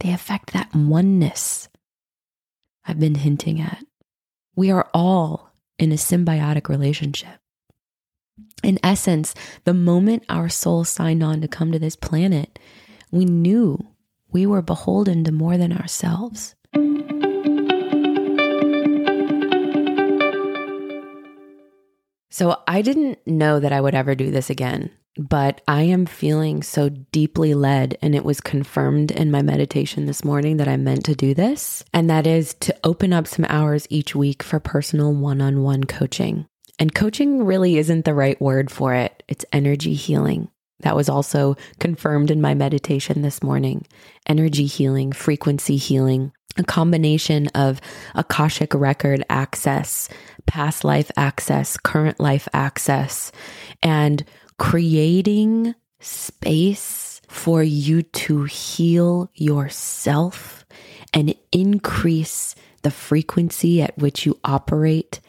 They 0.00 0.12
affect 0.12 0.52
that 0.52 0.74
oneness 0.74 1.68
I've 2.84 2.98
been 2.98 3.14
hinting 3.14 3.60
at. 3.60 3.84
We 4.56 4.72
are 4.72 4.90
all 4.92 5.52
in 5.78 5.92
a 5.92 5.96
symbiotic 5.96 6.68
relationship. 6.68 7.38
In 8.64 8.80
essence, 8.82 9.36
the 9.62 9.74
moment 9.74 10.24
our 10.28 10.48
soul 10.48 10.82
signed 10.82 11.22
on 11.22 11.40
to 11.42 11.48
come 11.48 11.70
to 11.70 11.78
this 11.78 11.94
planet, 11.94 12.58
we 13.12 13.24
knew 13.24 13.86
we 14.30 14.46
were 14.46 14.62
beholden 14.62 15.24
to 15.24 15.32
more 15.32 15.56
than 15.56 15.72
ourselves. 15.72 16.54
So 22.30 22.56
I 22.68 22.82
didn't 22.82 23.18
know 23.26 23.58
that 23.58 23.72
I 23.72 23.80
would 23.80 23.94
ever 23.96 24.14
do 24.14 24.30
this 24.30 24.48
again. 24.48 24.90
but 25.18 25.60
I 25.66 25.82
am 25.82 26.06
feeling 26.06 26.62
so 26.62 26.88
deeply 26.88 27.52
led, 27.54 27.98
and 28.00 28.14
it 28.14 28.24
was 28.24 28.40
confirmed 28.40 29.10
in 29.10 29.30
my 29.32 29.42
meditation 29.42 30.06
this 30.06 30.24
morning 30.24 30.58
that 30.58 30.68
I 30.68 30.76
meant 30.76 31.04
to 31.06 31.14
do 31.14 31.34
this. 31.34 31.84
And 31.92 32.08
that 32.08 32.26
is 32.26 32.54
to 32.60 32.76
open 32.84 33.12
up 33.12 33.26
some 33.26 33.44
hours 33.48 33.86
each 33.90 34.14
week 34.14 34.42
for 34.44 34.60
personal 34.60 35.12
one 35.12 35.40
on 35.40 35.62
one 35.62 35.84
coaching. 35.84 36.46
And 36.78 36.94
coaching 36.94 37.44
really 37.44 37.76
isn't 37.78 38.04
the 38.04 38.14
right 38.14 38.40
word 38.40 38.70
for 38.70 38.94
it, 38.94 39.24
it's 39.26 39.44
energy 39.52 39.94
healing. 39.94 40.48
That 40.80 40.96
was 40.96 41.08
also 41.08 41.56
confirmed 41.80 42.30
in 42.30 42.40
my 42.40 42.54
meditation 42.54 43.22
this 43.22 43.42
morning. 43.42 43.86
Energy 44.26 44.66
healing, 44.66 45.12
frequency 45.12 45.76
healing, 45.76 46.32
a 46.56 46.64
combination 46.64 47.48
of 47.48 47.80
Akashic 48.14 48.74
record 48.74 49.24
access, 49.28 50.08
past 50.46 50.84
life 50.84 51.10
access, 51.16 51.76
current 51.76 52.20
life 52.20 52.48
access, 52.52 53.32
and 53.82 54.24
creating 54.58 55.74
space 56.00 57.20
for 57.28 57.62
you 57.62 58.02
to 58.02 58.44
heal 58.44 59.30
yourself 59.34 60.64
and 61.12 61.34
increase 61.52 62.54
the 62.82 62.90
frequency 62.90 63.82
at 63.82 63.96
which 63.98 64.24
you 64.24 64.38
operate 64.44 65.20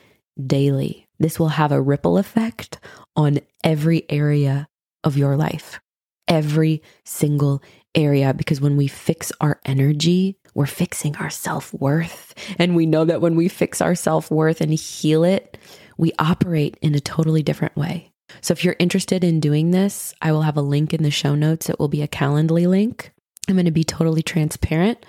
daily. 0.46 1.08
This 1.20 1.40
will 1.40 1.50
have 1.50 1.72
a 1.72 1.82
ripple 1.82 2.18
effect 2.18 2.80
on 3.16 3.40
every 3.64 4.06
area 4.10 4.69
of 5.04 5.18
your 5.18 5.36
life, 5.36 5.80
every 6.28 6.82
single 7.04 7.62
area. 7.96 8.34
Because 8.34 8.62
when 8.62 8.78
we 8.78 8.88
fix 8.88 9.32
our 9.42 9.60
energy, 9.66 10.38
we're 10.54 10.66
fixing 10.66 11.16
our 11.18 11.30
self 11.30 11.74
worth. 11.74 12.34
And 12.58 12.76
we 12.76 12.86
know 12.86 13.06
that 13.06 13.22
when 13.22 13.36
we 13.36 13.48
fix 13.48 13.82
our 13.82 13.96
self 13.96 14.32
worth 14.32 14.62
and 14.62 14.74
heal 14.74 15.24
it, 15.24 15.58
we 15.98 16.14
operate 16.20 16.78
in 16.82 16.96
a 16.96 17.00
totally 17.00 17.44
different 17.44 17.76
way. 17.76 18.12
So 18.42 18.52
if 18.52 18.64
you're 18.64 18.76
interested 18.80 19.24
in 19.24 19.40
doing 19.40 19.72
this, 19.72 20.14
I 20.22 20.32
will 20.32 20.44
have 20.44 20.58
a 20.58 20.62
link 20.62 20.94
in 20.94 21.04
the 21.04 21.12
show 21.12 21.36
notes. 21.36 21.70
It 21.70 21.80
will 21.80 21.88
be 21.88 22.04
a 22.04 22.08
Calendly 22.08 22.68
link. 22.68 23.12
I'm 23.48 23.56
going 23.56 23.66
to 23.66 23.72
be 23.72 23.84
totally 23.84 24.22
transparent. 24.22 25.04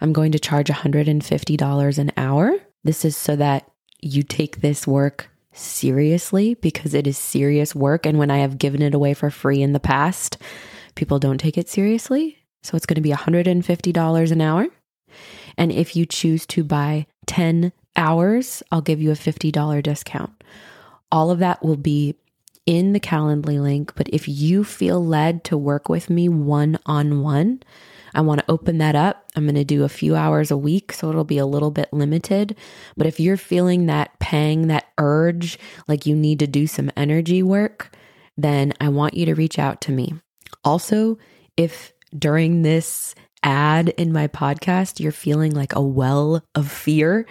I'm 0.00 0.12
going 0.12 0.32
to 0.32 0.38
charge 0.38 0.68
$150 0.68 1.98
an 1.98 2.12
hour. 2.16 2.58
This 2.84 3.04
is 3.04 3.16
so 3.16 3.36
that 3.36 3.70
you 4.00 4.22
take 4.22 4.60
this 4.60 4.86
work 4.86 5.30
seriously 5.56 6.54
because 6.54 6.94
it 6.94 7.06
is 7.06 7.18
serious 7.18 7.74
work. 7.74 8.06
And 8.06 8.18
when 8.18 8.30
I 8.30 8.38
have 8.38 8.58
given 8.58 8.82
it 8.82 8.94
away 8.94 9.14
for 9.14 9.30
free 9.30 9.62
in 9.62 9.72
the 9.72 9.80
past, 9.80 10.38
people 10.94 11.18
don't 11.18 11.38
take 11.38 11.58
it 11.58 11.68
seriously. 11.68 12.38
So 12.62 12.76
it's 12.76 12.86
going 12.86 12.96
to 12.96 13.00
be 13.00 13.10
$150 13.10 14.32
an 14.32 14.40
hour. 14.40 14.66
And 15.56 15.72
if 15.72 15.96
you 15.96 16.04
choose 16.06 16.46
to 16.46 16.64
buy 16.64 17.06
10 17.26 17.72
hours, 17.96 18.62
I'll 18.70 18.80
give 18.80 19.00
you 19.00 19.10
a 19.10 19.14
$50 19.14 19.82
discount. 19.82 20.44
All 21.10 21.30
of 21.30 21.38
that 21.38 21.64
will 21.64 21.76
be 21.76 22.16
in 22.66 22.92
the 22.92 23.00
Calendly 23.00 23.60
link. 23.60 23.94
But 23.94 24.08
if 24.12 24.28
you 24.28 24.64
feel 24.64 25.04
led 25.04 25.44
to 25.44 25.56
work 25.56 25.88
with 25.88 26.10
me 26.10 26.28
one 26.28 26.78
on 26.84 27.22
one, 27.22 27.62
I 28.16 28.22
want 28.22 28.40
to 28.40 28.50
open 28.50 28.78
that 28.78 28.96
up. 28.96 29.28
I'm 29.36 29.44
going 29.44 29.54
to 29.54 29.64
do 29.64 29.84
a 29.84 29.88
few 29.88 30.16
hours 30.16 30.50
a 30.50 30.56
week, 30.56 30.92
so 30.92 31.08
it'll 31.08 31.24
be 31.24 31.38
a 31.38 31.46
little 31.46 31.70
bit 31.70 31.92
limited. 31.92 32.56
But 32.96 33.06
if 33.06 33.20
you're 33.20 33.36
feeling 33.36 33.86
that 33.86 34.18
pang, 34.18 34.68
that 34.68 34.86
urge, 34.98 35.58
like 35.86 36.06
you 36.06 36.16
need 36.16 36.40
to 36.40 36.46
do 36.46 36.66
some 36.66 36.90
energy 36.96 37.42
work, 37.42 37.94
then 38.36 38.72
I 38.80 38.88
want 38.88 39.14
you 39.14 39.26
to 39.26 39.34
reach 39.34 39.58
out 39.58 39.80
to 39.82 39.92
me. 39.92 40.14
Also, 40.64 41.18
if 41.56 41.92
during 42.18 42.62
this 42.62 43.14
ad 43.42 43.90
in 43.90 44.12
my 44.12 44.26
podcast, 44.26 44.98
you're 44.98 45.12
feeling 45.12 45.52
like 45.52 45.74
a 45.76 45.82
well 45.82 46.42
of 46.54 46.70
fear, 46.70 47.26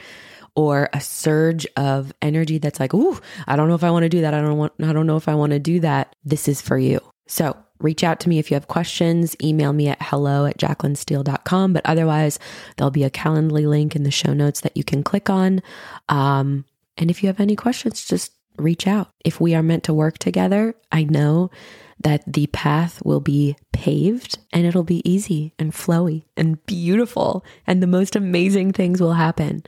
or 0.56 0.89
a 0.94 1.01
surge 1.01 1.68
of 1.75 2.13
energy 2.22 2.58
that's 2.60 2.80
like, 2.80 2.94
ooh, 2.94 3.20
I 3.46 3.58
don't 3.58 3.68
know 3.68 3.75
if 3.75 3.84
I 3.84 3.92
want 3.92 4.04
to 4.04 4.10
do 4.10 4.22
that. 4.22 4.34
I 4.34 4.39
don't 4.39 4.58
want, 4.58 4.72
I 4.82 4.94
don't 4.94 5.06
know 5.06 5.18
if 5.18 5.27
I 5.27 5.36
want 5.36 5.51
to 5.51 5.60
do 5.60 5.82
that. 5.82 6.15
This 6.24 6.48
is 6.48 6.62
for 6.62 6.77
you. 6.77 7.01
So 7.27 7.58
reach 7.79 8.03
out 8.03 8.20
to 8.22 8.29
me 8.29 8.39
if 8.39 8.50
you 8.50 8.55
have 8.55 8.67
questions. 8.67 9.36
Email 9.41 9.74
me 9.74 9.88
at 9.88 10.01
hello 10.01 10.46
at 10.46 10.58
jaclynsteele.com. 10.58 11.74
But 11.74 11.86
otherwise, 11.86 12.39
there'll 12.77 12.91
be 12.91 13.03
a 13.03 13.10
Calendly 13.10 13.67
link 13.67 13.96
in 13.96 14.03
the 14.03 14.12
show 14.12 14.34
notes 14.34 14.62
that 14.62 14.75
you 14.75 14.84
can 14.84 15.03
click 15.03 15.29
on. 15.29 15.62
Um, 16.10 16.65
and 16.98 17.10
if 17.10 17.22
you 17.22 17.27
have 17.27 17.39
any 17.39 17.55
questions, 17.55 18.05
just 18.05 18.32
reach 18.58 18.88
out. 18.88 19.12
If 19.24 19.41
we 19.41 19.53
are 19.55 19.63
meant 19.63 19.84
to 19.86 19.94
work 19.94 20.17
together, 20.17 20.75
I 20.91 21.03
know 21.03 21.51
that 22.00 22.24
the 22.27 22.48
path 22.48 23.01
will 23.05 23.20
be 23.20 23.55
paved 23.72 24.38
and 24.51 24.65
it'll 24.65 24.84
be 24.84 25.01
easy 25.10 25.53
and 25.58 25.72
flowy 25.72 26.25
and 26.36 26.63
beautiful, 26.65 27.46
and 27.65 27.82
the 27.82 27.88
most 27.88 28.15
amazing 28.15 28.74
things 28.74 29.01
will 29.01 29.13
happen. 29.13 29.63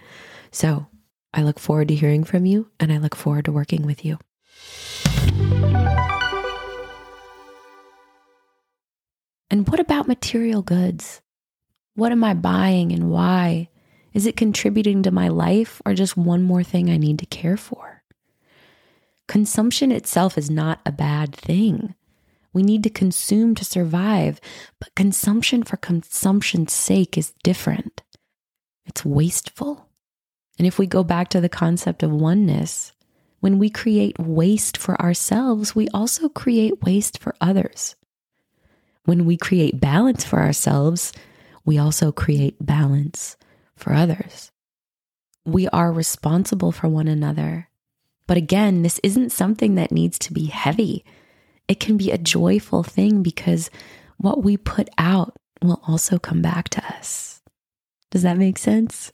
So 0.52 0.88
I 1.34 1.44
look 1.44 1.60
forward 1.60 1.88
to 1.90 1.96
hearing 1.96 2.24
from 2.24 2.46
you 2.46 2.70
and 2.80 2.92
I 2.92 2.98
look 2.98 3.16
forward 3.16 3.46
to 3.46 3.52
working 3.52 3.86
with 3.86 4.04
you. 4.04 4.18
And 9.50 9.68
what 9.68 9.80
about 9.80 10.08
material 10.08 10.62
goods? 10.62 11.22
What 11.96 12.12
am 12.12 12.24
I 12.24 12.34
buying 12.34 12.92
and 12.92 13.10
why? 13.10 13.70
Is 14.14 14.26
it 14.26 14.36
contributing 14.36 15.04
to 15.04 15.12
my 15.12 15.28
life 15.28 15.82
or 15.86 15.94
just 15.94 16.18
one 16.18 16.44
more 16.44 16.64
thing 16.64 16.90
I 16.90 16.98
need 16.98 17.20
to 17.20 17.26
care 17.26 17.58
for? 17.58 18.04
Consumption 19.28 19.92
itself 19.92 20.38
is 20.38 20.50
not 20.50 20.80
a 20.86 20.92
bad 20.92 21.36
thing. 21.36 21.96
We 22.54 22.64
need 22.64 22.84
to 22.84 22.90
consume 22.90 23.56
to 23.56 23.66
survive, 23.66 24.42
but 24.80 24.96
consumption 24.96 25.64
for 25.64 25.78
consumption's 25.78 26.74
sake 26.74 27.18
is 27.18 27.34
different. 27.44 28.02
It's 28.86 29.06
wasteful. 29.06 29.90
And 30.58 30.66
if 30.66 30.80
we 30.80 30.88
go 30.88 31.04
back 31.04 31.30
to 31.30 31.42
the 31.42 31.50
concept 31.50 32.02
of 32.04 32.12
oneness, 32.12 32.94
when 33.40 33.60
we 33.60 33.70
create 33.70 34.18
waste 34.18 34.78
for 34.78 35.00
ourselves, 35.00 35.76
we 35.76 35.88
also 35.90 36.30
create 36.30 36.82
waste 36.82 37.20
for 37.20 37.36
others. 37.40 37.96
When 39.08 39.24
we 39.24 39.38
create 39.38 39.80
balance 39.80 40.26
for 40.26 40.40
ourselves, 40.40 41.14
we 41.64 41.78
also 41.78 42.12
create 42.12 42.58
balance 42.60 43.38
for 43.74 43.94
others. 43.94 44.52
We 45.46 45.70
are 45.70 45.94
responsible 45.94 46.74
for 46.74 46.90
one 46.90 47.08
another. 47.08 47.70
But 48.28 48.36
again, 48.36 48.82
this 48.82 49.00
isn't 49.04 49.32
something 49.32 49.76
that 49.76 49.94
needs 49.94 50.20
to 50.20 50.34
be 50.34 50.48
heavy. 50.48 51.06
It 51.70 51.80
can 51.80 51.96
be 51.96 52.12
a 52.12 52.18
joyful 52.18 52.84
thing 52.84 53.24
because 53.24 53.70
what 54.18 54.44
we 54.44 54.58
put 54.58 54.90
out 54.98 55.38
will 55.62 55.82
also 55.88 56.20
come 56.20 56.42
back 56.42 56.68
to 56.72 56.86
us. 56.98 57.42
Does 58.12 58.24
that 58.24 58.38
make 58.38 58.58
sense? 58.58 59.14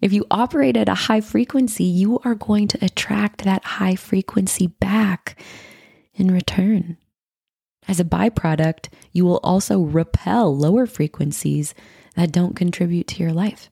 If 0.00 0.12
you 0.12 0.26
operate 0.32 0.76
at 0.76 0.88
a 0.88 0.94
high 0.94 1.20
frequency, 1.20 1.84
you 1.84 2.18
are 2.24 2.34
going 2.34 2.66
to 2.66 2.84
attract 2.84 3.44
that 3.44 3.62
high 3.62 3.94
frequency 3.94 4.66
back 4.66 5.40
in 6.14 6.26
return. 6.32 6.96
As 7.88 7.98
a 7.98 8.04
byproduct, 8.04 8.88
you 9.12 9.24
will 9.24 9.40
also 9.42 9.80
repel 9.80 10.54
lower 10.56 10.86
frequencies 10.86 11.74
that 12.14 12.30
don't 12.30 12.54
contribute 12.54 13.08
to 13.08 13.22
your 13.22 13.32
life. 13.32 13.70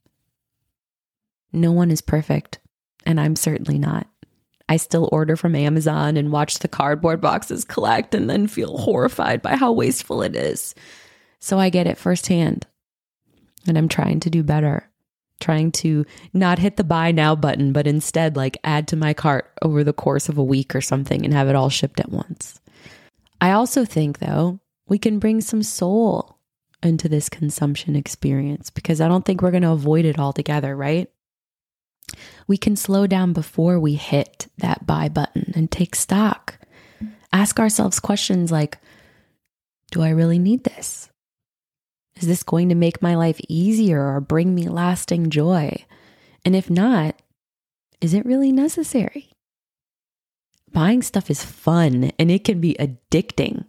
No 1.52 1.70
one 1.70 1.90
is 1.90 2.00
perfect, 2.00 2.58
and 3.04 3.20
I'm 3.20 3.36
certainly 3.36 3.78
not. 3.78 4.08
I 4.68 4.78
still 4.78 5.08
order 5.12 5.36
from 5.36 5.54
Amazon 5.54 6.16
and 6.16 6.32
watch 6.32 6.58
the 6.58 6.68
cardboard 6.68 7.20
boxes 7.20 7.64
collect 7.64 8.14
and 8.14 8.28
then 8.28 8.48
feel 8.48 8.78
horrified 8.78 9.42
by 9.42 9.54
how 9.54 9.70
wasteful 9.70 10.22
it 10.22 10.34
is. 10.34 10.74
So 11.38 11.58
I 11.58 11.70
get 11.70 11.86
it 11.86 11.98
firsthand. 11.98 12.66
And 13.68 13.78
I'm 13.78 13.88
trying 13.88 14.18
to 14.20 14.30
do 14.30 14.42
better 14.42 14.90
trying 15.40 15.70
to 15.70 16.04
not 16.32 16.58
hit 16.58 16.76
the 16.76 16.84
buy 16.84 17.12
now 17.12 17.34
button, 17.34 17.72
but 17.72 17.86
instead 17.86 18.36
like 18.36 18.58
add 18.64 18.88
to 18.88 18.96
my 18.96 19.14
cart 19.14 19.52
over 19.62 19.84
the 19.84 19.92
course 19.92 20.28
of 20.28 20.38
a 20.38 20.44
week 20.44 20.74
or 20.74 20.80
something 20.80 21.24
and 21.24 21.34
have 21.34 21.48
it 21.48 21.56
all 21.56 21.68
shipped 21.68 22.00
at 22.00 22.10
once. 22.10 22.60
I 23.40 23.52
also 23.52 23.84
think, 23.84 24.18
though, 24.18 24.60
we 24.88 24.98
can 24.98 25.18
bring 25.18 25.40
some 25.40 25.62
soul 25.62 26.38
into 26.82 27.08
this 27.08 27.28
consumption 27.28 27.96
experience 27.96 28.70
because 28.70 29.00
I 29.00 29.08
don't 29.08 29.24
think 29.24 29.42
we're 29.42 29.50
going 29.50 29.62
to 29.62 29.70
avoid 29.70 30.04
it 30.04 30.18
altogether, 30.18 30.76
right? 30.76 31.10
We 32.46 32.56
can 32.56 32.76
slow 32.76 33.06
down 33.06 33.32
before 33.32 33.80
we 33.80 33.94
hit 33.94 34.46
that 34.58 34.86
buy 34.86 35.08
button 35.08 35.52
and 35.54 35.70
take 35.70 35.96
stock. 35.96 36.58
Ask 37.32 37.58
ourselves 37.58 38.00
questions 38.00 38.52
like 38.52 38.78
Do 39.90 40.02
I 40.02 40.10
really 40.10 40.38
need 40.38 40.64
this? 40.64 41.10
Is 42.16 42.26
this 42.26 42.42
going 42.42 42.70
to 42.70 42.74
make 42.74 43.02
my 43.02 43.14
life 43.14 43.40
easier 43.48 44.02
or 44.02 44.20
bring 44.20 44.54
me 44.54 44.68
lasting 44.68 45.30
joy? 45.30 45.84
And 46.44 46.56
if 46.56 46.70
not, 46.70 47.20
is 48.00 48.14
it 48.14 48.24
really 48.24 48.52
necessary? 48.52 49.35
Buying 50.76 51.00
stuff 51.00 51.30
is 51.30 51.42
fun 51.42 52.12
and 52.18 52.30
it 52.30 52.44
can 52.44 52.60
be 52.60 52.76
addicting. 52.78 53.64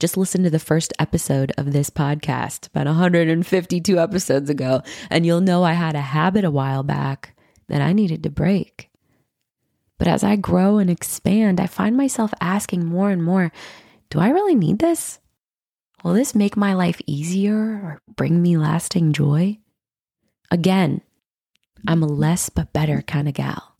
Just 0.00 0.16
listen 0.16 0.42
to 0.42 0.50
the 0.50 0.58
first 0.58 0.92
episode 0.98 1.52
of 1.56 1.72
this 1.72 1.88
podcast 1.88 2.66
about 2.66 2.86
152 2.86 3.96
episodes 3.96 4.50
ago, 4.50 4.82
and 5.08 5.24
you'll 5.24 5.40
know 5.40 5.62
I 5.62 5.74
had 5.74 5.94
a 5.94 6.00
habit 6.00 6.44
a 6.44 6.50
while 6.50 6.82
back 6.82 7.36
that 7.68 7.80
I 7.80 7.92
needed 7.92 8.24
to 8.24 8.30
break. 8.30 8.90
But 9.98 10.08
as 10.08 10.24
I 10.24 10.34
grow 10.34 10.78
and 10.78 10.90
expand, 10.90 11.60
I 11.60 11.68
find 11.68 11.96
myself 11.96 12.34
asking 12.40 12.86
more 12.86 13.10
and 13.10 13.22
more 13.22 13.52
do 14.10 14.18
I 14.18 14.30
really 14.30 14.56
need 14.56 14.80
this? 14.80 15.20
Will 16.02 16.14
this 16.14 16.34
make 16.34 16.56
my 16.56 16.74
life 16.74 17.00
easier 17.06 17.54
or 17.54 18.02
bring 18.16 18.42
me 18.42 18.56
lasting 18.56 19.12
joy? 19.12 19.58
Again, 20.50 21.02
I'm 21.86 22.02
a 22.02 22.06
less 22.06 22.48
but 22.48 22.72
better 22.72 23.00
kind 23.02 23.28
of 23.28 23.34
gal. 23.34 23.71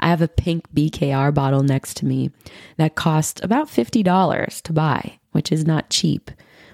I 0.00 0.08
have 0.08 0.22
a 0.22 0.28
pink 0.28 0.72
BKR 0.74 1.32
bottle 1.34 1.62
next 1.62 1.96
to 1.98 2.06
me 2.06 2.30
that 2.76 2.94
cost 2.94 3.42
about 3.42 3.68
$50 3.68 4.62
to 4.62 4.72
buy, 4.72 5.18
which 5.32 5.52
is 5.52 5.66
not 5.66 5.90
cheap, 5.90 6.30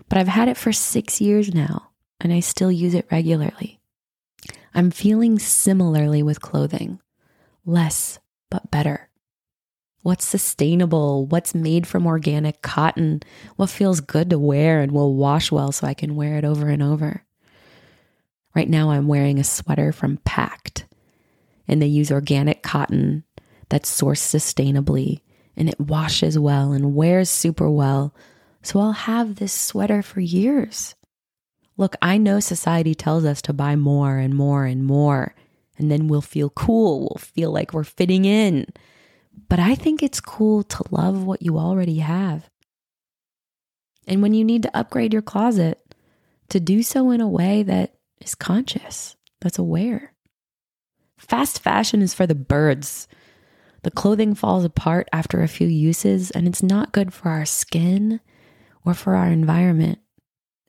but 0.08 0.18
I've 0.18 0.28
had 0.28 0.48
it 0.48 0.56
for 0.56 0.72
six 0.72 1.20
years 1.20 1.54
now 1.54 1.90
and 2.20 2.32
I 2.32 2.40
still 2.40 2.72
use 2.72 2.94
it 2.94 3.06
regularly. 3.10 3.80
I'm 4.74 4.90
feeling 4.90 5.38
similarly 5.38 6.22
with 6.22 6.40
clothing 6.40 7.00
less, 7.66 8.18
but 8.50 8.70
better. 8.70 9.08
What's 10.02 10.26
sustainable? 10.26 11.26
What's 11.26 11.54
made 11.54 11.86
from 11.86 12.06
organic 12.06 12.60
cotton? 12.60 13.22
What 13.56 13.70
feels 13.70 14.00
good 14.00 14.30
to 14.30 14.38
wear 14.38 14.80
and 14.80 14.92
will 14.92 15.14
wash 15.14 15.50
well 15.50 15.72
so 15.72 15.86
I 15.86 15.94
can 15.94 16.14
wear 16.14 16.36
it 16.36 16.44
over 16.44 16.68
and 16.68 16.82
over? 16.82 17.24
Right 18.54 18.68
now, 18.68 18.90
I'm 18.90 19.08
wearing 19.08 19.38
a 19.38 19.44
sweater 19.44 19.92
from 19.92 20.18
Pact, 20.18 20.86
and 21.66 21.80
they 21.80 21.86
use 21.86 22.10
organic 22.10 22.62
cotton 22.62 23.24
that's 23.68 23.90
sourced 23.90 24.18
sustainably 24.18 25.20
and 25.56 25.68
it 25.68 25.80
washes 25.80 26.38
well 26.38 26.72
and 26.72 26.94
wears 26.94 27.30
super 27.30 27.70
well. 27.70 28.14
So 28.62 28.80
I'll 28.80 28.92
have 28.92 29.36
this 29.36 29.52
sweater 29.52 30.02
for 30.02 30.20
years. 30.20 30.94
Look, 31.76 31.96
I 32.00 32.18
know 32.18 32.40
society 32.40 32.94
tells 32.94 33.24
us 33.24 33.42
to 33.42 33.52
buy 33.52 33.76
more 33.76 34.16
and 34.16 34.34
more 34.34 34.64
and 34.64 34.84
more, 34.84 35.34
and 35.76 35.90
then 35.90 36.08
we'll 36.08 36.22
feel 36.22 36.50
cool. 36.50 37.00
We'll 37.00 37.18
feel 37.18 37.50
like 37.50 37.72
we're 37.72 37.84
fitting 37.84 38.24
in. 38.24 38.66
But 39.48 39.58
I 39.58 39.74
think 39.74 40.02
it's 40.02 40.20
cool 40.20 40.62
to 40.62 40.84
love 40.90 41.24
what 41.24 41.42
you 41.42 41.58
already 41.58 41.98
have. 41.98 42.48
And 44.06 44.22
when 44.22 44.34
you 44.34 44.44
need 44.44 44.62
to 44.62 44.76
upgrade 44.76 45.12
your 45.12 45.22
closet, 45.22 45.80
to 46.50 46.60
do 46.60 46.82
so 46.82 47.10
in 47.10 47.20
a 47.20 47.28
way 47.28 47.62
that 47.64 47.94
is 48.20 48.34
conscious, 48.34 49.16
that's 49.40 49.58
aware. 49.58 50.13
Fast 51.16 51.60
fashion 51.60 52.02
is 52.02 52.14
for 52.14 52.26
the 52.26 52.34
birds. 52.34 53.08
The 53.82 53.90
clothing 53.90 54.34
falls 54.34 54.64
apart 54.64 55.08
after 55.12 55.42
a 55.42 55.48
few 55.48 55.66
uses, 55.66 56.30
and 56.30 56.48
it's 56.48 56.62
not 56.62 56.92
good 56.92 57.12
for 57.12 57.28
our 57.28 57.44
skin 57.44 58.20
or 58.84 58.94
for 58.94 59.14
our 59.14 59.28
environment. 59.28 59.98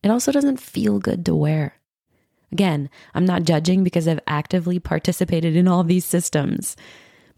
It 0.04 0.10
also 0.10 0.32
doesn't 0.32 0.60
feel 0.60 1.00
good 1.00 1.26
to 1.26 1.36
wear. 1.36 1.76
Again, 2.52 2.90
I'm 3.14 3.26
not 3.26 3.44
judging 3.44 3.84
because 3.84 4.08
I've 4.08 4.20
actively 4.28 4.80
participated 4.80 5.56
in 5.56 5.68
all 5.68 5.84
these 5.84 6.06
systems. 6.06 6.76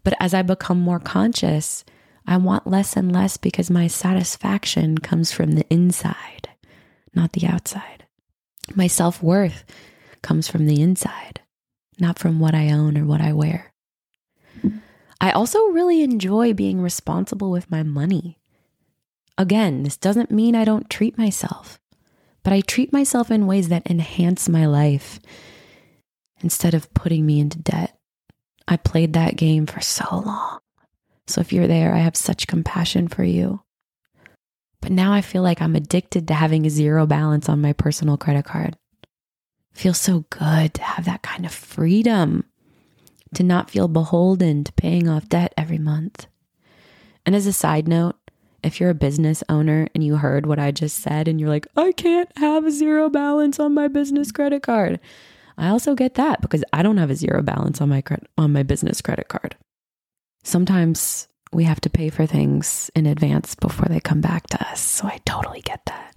But 0.04 0.14
as 0.20 0.34
I 0.34 0.42
become 0.42 0.80
more 0.80 1.00
conscious, 1.00 1.84
I 2.26 2.36
want 2.36 2.66
less 2.66 2.96
and 2.96 3.10
less 3.10 3.36
because 3.36 3.70
my 3.70 3.86
satisfaction 3.86 4.98
comes 4.98 5.32
from 5.32 5.52
the 5.52 5.66
inside, 5.70 6.48
not 7.14 7.32
the 7.32 7.46
outside. 7.46 8.04
My 8.74 8.86
self 8.86 9.22
worth 9.22 9.64
comes 10.22 10.46
from 10.46 10.66
the 10.66 10.80
inside, 10.80 11.40
not 12.00 12.18
from 12.18 12.40
what 12.40 12.54
I 12.54 12.70
own 12.70 12.96
or 12.96 13.04
what 13.04 13.20
I 13.20 13.32
wear. 13.32 13.72
I 15.20 15.32
also 15.32 15.58
really 15.68 16.02
enjoy 16.02 16.52
being 16.54 16.80
responsible 16.80 17.50
with 17.50 17.70
my 17.70 17.82
money. 17.82 18.38
Again, 19.36 19.82
this 19.82 19.96
doesn't 19.96 20.30
mean 20.30 20.54
I 20.54 20.64
don't 20.64 20.88
treat 20.88 21.18
myself 21.18 21.78
but 22.48 22.54
I 22.54 22.62
treat 22.62 22.94
myself 22.94 23.30
in 23.30 23.46
ways 23.46 23.68
that 23.68 23.90
enhance 23.90 24.48
my 24.48 24.64
life 24.64 25.20
instead 26.40 26.72
of 26.72 26.94
putting 26.94 27.26
me 27.26 27.40
into 27.40 27.58
debt. 27.58 27.98
I 28.66 28.78
played 28.78 29.12
that 29.12 29.36
game 29.36 29.66
for 29.66 29.82
so 29.82 30.22
long. 30.24 30.60
So 31.26 31.42
if 31.42 31.52
you're 31.52 31.66
there, 31.66 31.92
I 31.92 31.98
have 31.98 32.16
such 32.16 32.46
compassion 32.46 33.06
for 33.06 33.22
you. 33.22 33.60
But 34.80 34.92
now 34.92 35.12
I 35.12 35.20
feel 35.20 35.42
like 35.42 35.60
I'm 35.60 35.76
addicted 35.76 36.26
to 36.28 36.32
having 36.32 36.64
a 36.64 36.70
zero 36.70 37.06
balance 37.06 37.50
on 37.50 37.60
my 37.60 37.74
personal 37.74 38.16
credit 38.16 38.46
card. 38.46 38.77
Feels 39.72 39.98
so 39.98 40.24
good 40.30 40.74
to 40.74 40.82
have 40.82 41.04
that 41.04 41.22
kind 41.22 41.44
of 41.46 41.52
freedom, 41.52 42.44
to 43.34 43.42
not 43.42 43.70
feel 43.70 43.88
beholden 43.88 44.64
to 44.64 44.72
paying 44.72 45.08
off 45.08 45.28
debt 45.28 45.54
every 45.56 45.78
month. 45.78 46.26
And 47.24 47.36
as 47.36 47.46
a 47.46 47.52
side 47.52 47.86
note, 47.86 48.16
if 48.62 48.80
you're 48.80 48.90
a 48.90 48.94
business 48.94 49.44
owner 49.48 49.88
and 49.94 50.02
you 50.02 50.16
heard 50.16 50.46
what 50.46 50.58
I 50.58 50.70
just 50.72 50.98
said 50.98 51.28
and 51.28 51.40
you're 51.40 51.48
like, 51.48 51.66
I 51.76 51.92
can't 51.92 52.30
have 52.38 52.64
a 52.64 52.70
zero 52.70 53.08
balance 53.08 53.60
on 53.60 53.74
my 53.74 53.86
business 53.88 54.32
credit 54.32 54.62
card. 54.62 54.98
I 55.56 55.68
also 55.68 55.94
get 55.94 56.14
that 56.14 56.40
because 56.40 56.64
I 56.72 56.82
don't 56.82 56.96
have 56.96 57.10
a 57.10 57.16
zero 57.16 57.42
balance 57.42 57.80
on 57.80 57.88
my 57.88 58.00
credit 58.00 58.28
on 58.36 58.52
my 58.52 58.62
business 58.62 59.00
credit 59.00 59.28
card. 59.28 59.56
Sometimes 60.42 61.28
we 61.52 61.64
have 61.64 61.80
to 61.82 61.90
pay 61.90 62.10
for 62.10 62.26
things 62.26 62.90
in 62.94 63.06
advance 63.06 63.54
before 63.54 63.86
they 63.88 64.00
come 64.00 64.20
back 64.20 64.46
to 64.48 64.70
us. 64.70 64.80
So 64.80 65.06
I 65.06 65.18
totally 65.24 65.60
get 65.60 65.84
that. 65.86 66.14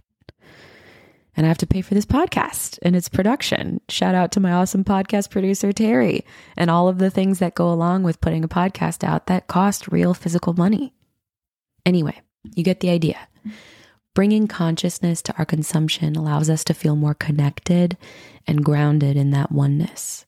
And 1.35 1.45
I 1.45 1.49
have 1.49 1.57
to 1.59 1.67
pay 1.67 1.81
for 1.81 1.93
this 1.93 2.05
podcast 2.05 2.77
and 2.81 2.95
its 2.95 3.07
production. 3.07 3.79
Shout 3.87 4.15
out 4.15 4.31
to 4.33 4.39
my 4.39 4.51
awesome 4.51 4.83
podcast 4.83 5.29
producer, 5.29 5.71
Terry, 5.71 6.25
and 6.57 6.69
all 6.69 6.87
of 6.87 6.97
the 6.97 7.09
things 7.09 7.39
that 7.39 7.55
go 7.55 7.71
along 7.71 8.03
with 8.03 8.21
putting 8.21 8.43
a 8.43 8.49
podcast 8.49 9.03
out 9.03 9.27
that 9.27 9.47
cost 9.47 9.87
real 9.87 10.13
physical 10.13 10.53
money. 10.53 10.93
Anyway, 11.85 12.21
you 12.55 12.63
get 12.63 12.81
the 12.81 12.89
idea. 12.89 13.27
Bringing 14.13 14.47
consciousness 14.47 15.21
to 15.21 15.37
our 15.37 15.45
consumption 15.45 16.17
allows 16.17 16.49
us 16.49 16.65
to 16.65 16.73
feel 16.73 16.97
more 16.97 17.13
connected 17.13 17.97
and 18.45 18.63
grounded 18.65 19.15
in 19.15 19.31
that 19.31 19.53
oneness. 19.53 20.25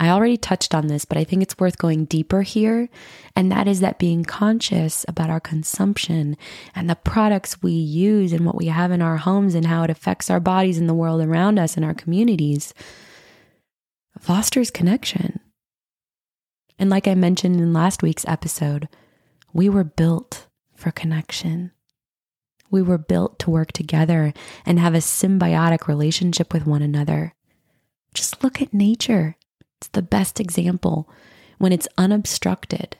I 0.00 0.10
already 0.10 0.36
touched 0.36 0.74
on 0.74 0.86
this, 0.86 1.04
but 1.04 1.18
I 1.18 1.24
think 1.24 1.42
it's 1.42 1.58
worth 1.58 1.76
going 1.76 2.04
deeper 2.04 2.42
here. 2.42 2.88
And 3.34 3.50
that 3.50 3.66
is 3.66 3.80
that 3.80 3.98
being 3.98 4.24
conscious 4.24 5.04
about 5.08 5.30
our 5.30 5.40
consumption 5.40 6.36
and 6.74 6.88
the 6.88 6.94
products 6.94 7.62
we 7.62 7.72
use 7.72 8.32
and 8.32 8.46
what 8.46 8.56
we 8.56 8.66
have 8.66 8.92
in 8.92 9.02
our 9.02 9.16
homes 9.16 9.54
and 9.54 9.66
how 9.66 9.82
it 9.82 9.90
affects 9.90 10.30
our 10.30 10.40
bodies 10.40 10.78
and 10.78 10.88
the 10.88 10.94
world 10.94 11.20
around 11.20 11.58
us 11.58 11.76
and 11.76 11.84
our 11.84 11.94
communities 11.94 12.72
fosters 14.18 14.70
connection. 14.70 15.40
And 16.78 16.90
like 16.90 17.08
I 17.08 17.14
mentioned 17.14 17.56
in 17.56 17.72
last 17.72 18.02
week's 18.02 18.26
episode, 18.28 18.88
we 19.52 19.68
were 19.68 19.84
built 19.84 20.46
for 20.74 20.90
connection. 20.90 21.72
We 22.70 22.82
were 22.82 22.98
built 22.98 23.38
to 23.40 23.50
work 23.50 23.72
together 23.72 24.32
and 24.64 24.78
have 24.78 24.94
a 24.94 24.98
symbiotic 24.98 25.88
relationship 25.88 26.52
with 26.52 26.66
one 26.66 26.82
another. 26.82 27.34
Just 28.14 28.44
look 28.44 28.62
at 28.62 28.74
nature. 28.74 29.36
It's 29.80 29.88
the 29.88 30.02
best 30.02 30.40
example. 30.40 31.08
When 31.58 31.72
it's 31.72 31.88
unobstructed, 31.96 32.96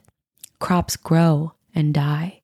crops 0.59 0.97
grow 0.97 1.53
and 1.75 1.95
die, 1.95 2.43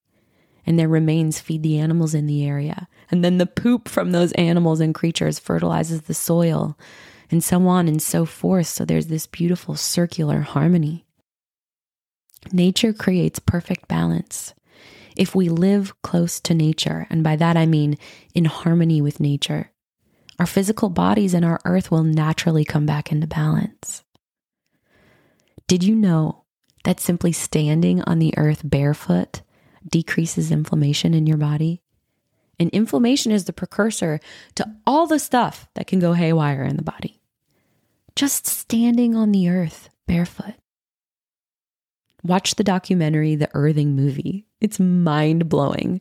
and 0.66 0.78
their 0.78 0.88
remains 0.88 1.40
feed 1.40 1.62
the 1.62 1.78
animals 1.78 2.14
in 2.14 2.26
the 2.26 2.44
area. 2.44 2.88
And 3.10 3.24
then 3.24 3.38
the 3.38 3.46
poop 3.46 3.88
from 3.88 4.12
those 4.12 4.32
animals 4.32 4.80
and 4.80 4.94
creatures 4.94 5.38
fertilizes 5.38 6.02
the 6.02 6.14
soil, 6.14 6.78
and 7.30 7.42
so 7.42 7.66
on 7.66 7.88
and 7.88 8.00
so 8.00 8.24
forth. 8.24 8.66
So 8.66 8.84
there's 8.84 9.06
this 9.06 9.26
beautiful 9.26 9.76
circular 9.76 10.40
harmony. 10.40 11.04
Nature 12.52 12.92
creates 12.92 13.38
perfect 13.38 13.88
balance 13.88 14.54
if 15.16 15.34
we 15.34 15.48
live 15.48 16.00
close 16.02 16.40
to 16.40 16.54
nature, 16.54 17.06
and 17.08 17.22
by 17.22 17.36
that 17.36 17.56
I 17.56 17.66
mean 17.66 17.98
in 18.34 18.46
harmony 18.46 19.00
with 19.00 19.20
nature, 19.20 19.70
our 20.38 20.46
physical 20.46 20.90
bodies 20.90 21.34
and 21.34 21.44
our 21.44 21.60
earth 21.64 21.90
will 21.90 22.02
naturally 22.02 22.64
come 22.64 22.86
back 22.86 23.12
into 23.12 23.26
balance. 23.26 24.02
Did 25.74 25.82
you 25.82 25.96
know 25.96 26.44
that 26.84 27.00
simply 27.00 27.32
standing 27.32 28.00
on 28.02 28.20
the 28.20 28.32
earth 28.38 28.60
barefoot 28.62 29.42
decreases 29.84 30.52
inflammation 30.52 31.14
in 31.14 31.26
your 31.26 31.36
body? 31.36 31.82
And 32.60 32.70
inflammation 32.70 33.32
is 33.32 33.46
the 33.46 33.52
precursor 33.52 34.20
to 34.54 34.72
all 34.86 35.08
the 35.08 35.18
stuff 35.18 35.68
that 35.74 35.88
can 35.88 35.98
go 35.98 36.12
haywire 36.12 36.62
in 36.62 36.76
the 36.76 36.84
body. 36.84 37.20
Just 38.14 38.46
standing 38.46 39.16
on 39.16 39.32
the 39.32 39.48
earth 39.48 39.88
barefoot. 40.06 40.54
Watch 42.22 42.54
the 42.54 42.62
documentary, 42.62 43.34
The 43.34 43.50
Earthing 43.52 43.96
Movie. 43.96 44.46
It's 44.60 44.78
mind 44.78 45.48
blowing. 45.48 46.00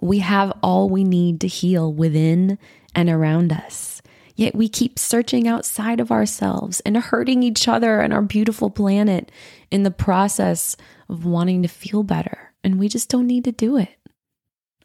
We 0.00 0.20
have 0.20 0.56
all 0.62 0.88
we 0.88 1.02
need 1.02 1.40
to 1.40 1.48
heal 1.48 1.92
within 1.92 2.60
and 2.94 3.10
around 3.10 3.52
us. 3.52 3.93
Yet 4.36 4.54
we 4.54 4.68
keep 4.68 4.98
searching 4.98 5.46
outside 5.46 6.00
of 6.00 6.10
ourselves 6.10 6.80
and 6.80 6.96
hurting 6.96 7.42
each 7.42 7.68
other 7.68 8.00
and 8.00 8.12
our 8.12 8.22
beautiful 8.22 8.68
planet 8.68 9.30
in 9.70 9.84
the 9.84 9.90
process 9.92 10.76
of 11.08 11.24
wanting 11.24 11.62
to 11.62 11.68
feel 11.68 12.02
better. 12.02 12.52
And 12.64 12.78
we 12.78 12.88
just 12.88 13.08
don't 13.08 13.28
need 13.28 13.44
to 13.44 13.52
do 13.52 13.76
it. 13.76 13.96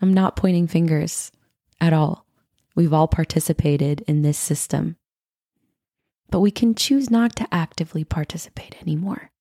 I'm 0.02 0.14
not 0.14 0.36
pointing 0.36 0.68
fingers 0.68 1.32
at 1.82 1.94
all. 1.94 2.26
We've 2.76 2.94
all 2.94 3.08
participated 3.08 4.02
in 4.08 4.22
this 4.22 4.38
system. 4.38 4.98
But 6.30 6.42
we 6.42 6.52
can 6.52 6.76
choose 6.76 7.10
not 7.10 7.36
to 7.38 7.48
actively 7.52 8.04
participate 8.04 8.80
anymore. 8.82 9.32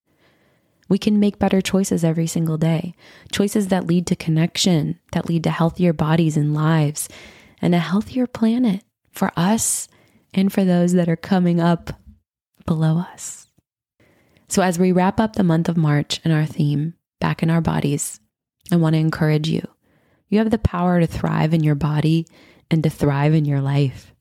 We 0.88 0.96
can 0.96 1.20
make 1.20 1.38
better 1.38 1.60
choices 1.60 2.02
every 2.02 2.26
single 2.26 2.56
day, 2.56 2.94
choices 3.30 3.68
that 3.68 3.86
lead 3.86 4.06
to 4.06 4.16
connection, 4.16 4.98
that 5.12 5.28
lead 5.28 5.44
to 5.44 5.50
healthier 5.50 5.92
bodies 5.92 6.38
and 6.38 6.54
lives, 6.54 7.10
and 7.60 7.74
a 7.74 7.78
healthier 7.78 8.26
planet 8.26 8.82
for 9.12 9.30
us 9.36 9.86
and 10.34 10.52
for 10.52 10.64
those 10.64 10.92
that 10.92 11.08
are 11.08 11.16
coming 11.16 11.60
up 11.60 11.92
below 12.66 12.98
us. 12.98 13.48
So, 14.48 14.62
as 14.62 14.78
we 14.78 14.92
wrap 14.92 15.20
up 15.20 15.36
the 15.36 15.44
month 15.44 15.68
of 15.68 15.76
March 15.76 16.20
and 16.24 16.32
our 16.32 16.46
theme, 16.46 16.94
Back 17.20 17.42
in 17.42 17.50
Our 17.50 17.60
Bodies, 17.60 18.20
I 18.70 18.76
want 18.76 18.94
to 18.94 19.00
encourage 19.00 19.48
you. 19.48 19.66
You 20.28 20.38
have 20.38 20.50
the 20.50 20.58
power 20.58 21.00
to 21.00 21.06
thrive 21.06 21.54
in 21.54 21.62
your 21.62 21.74
body 21.74 22.26
and 22.70 22.82
to 22.82 22.90
thrive 22.90 23.34
in 23.34 23.44
your 23.44 23.60
life. 23.60 24.14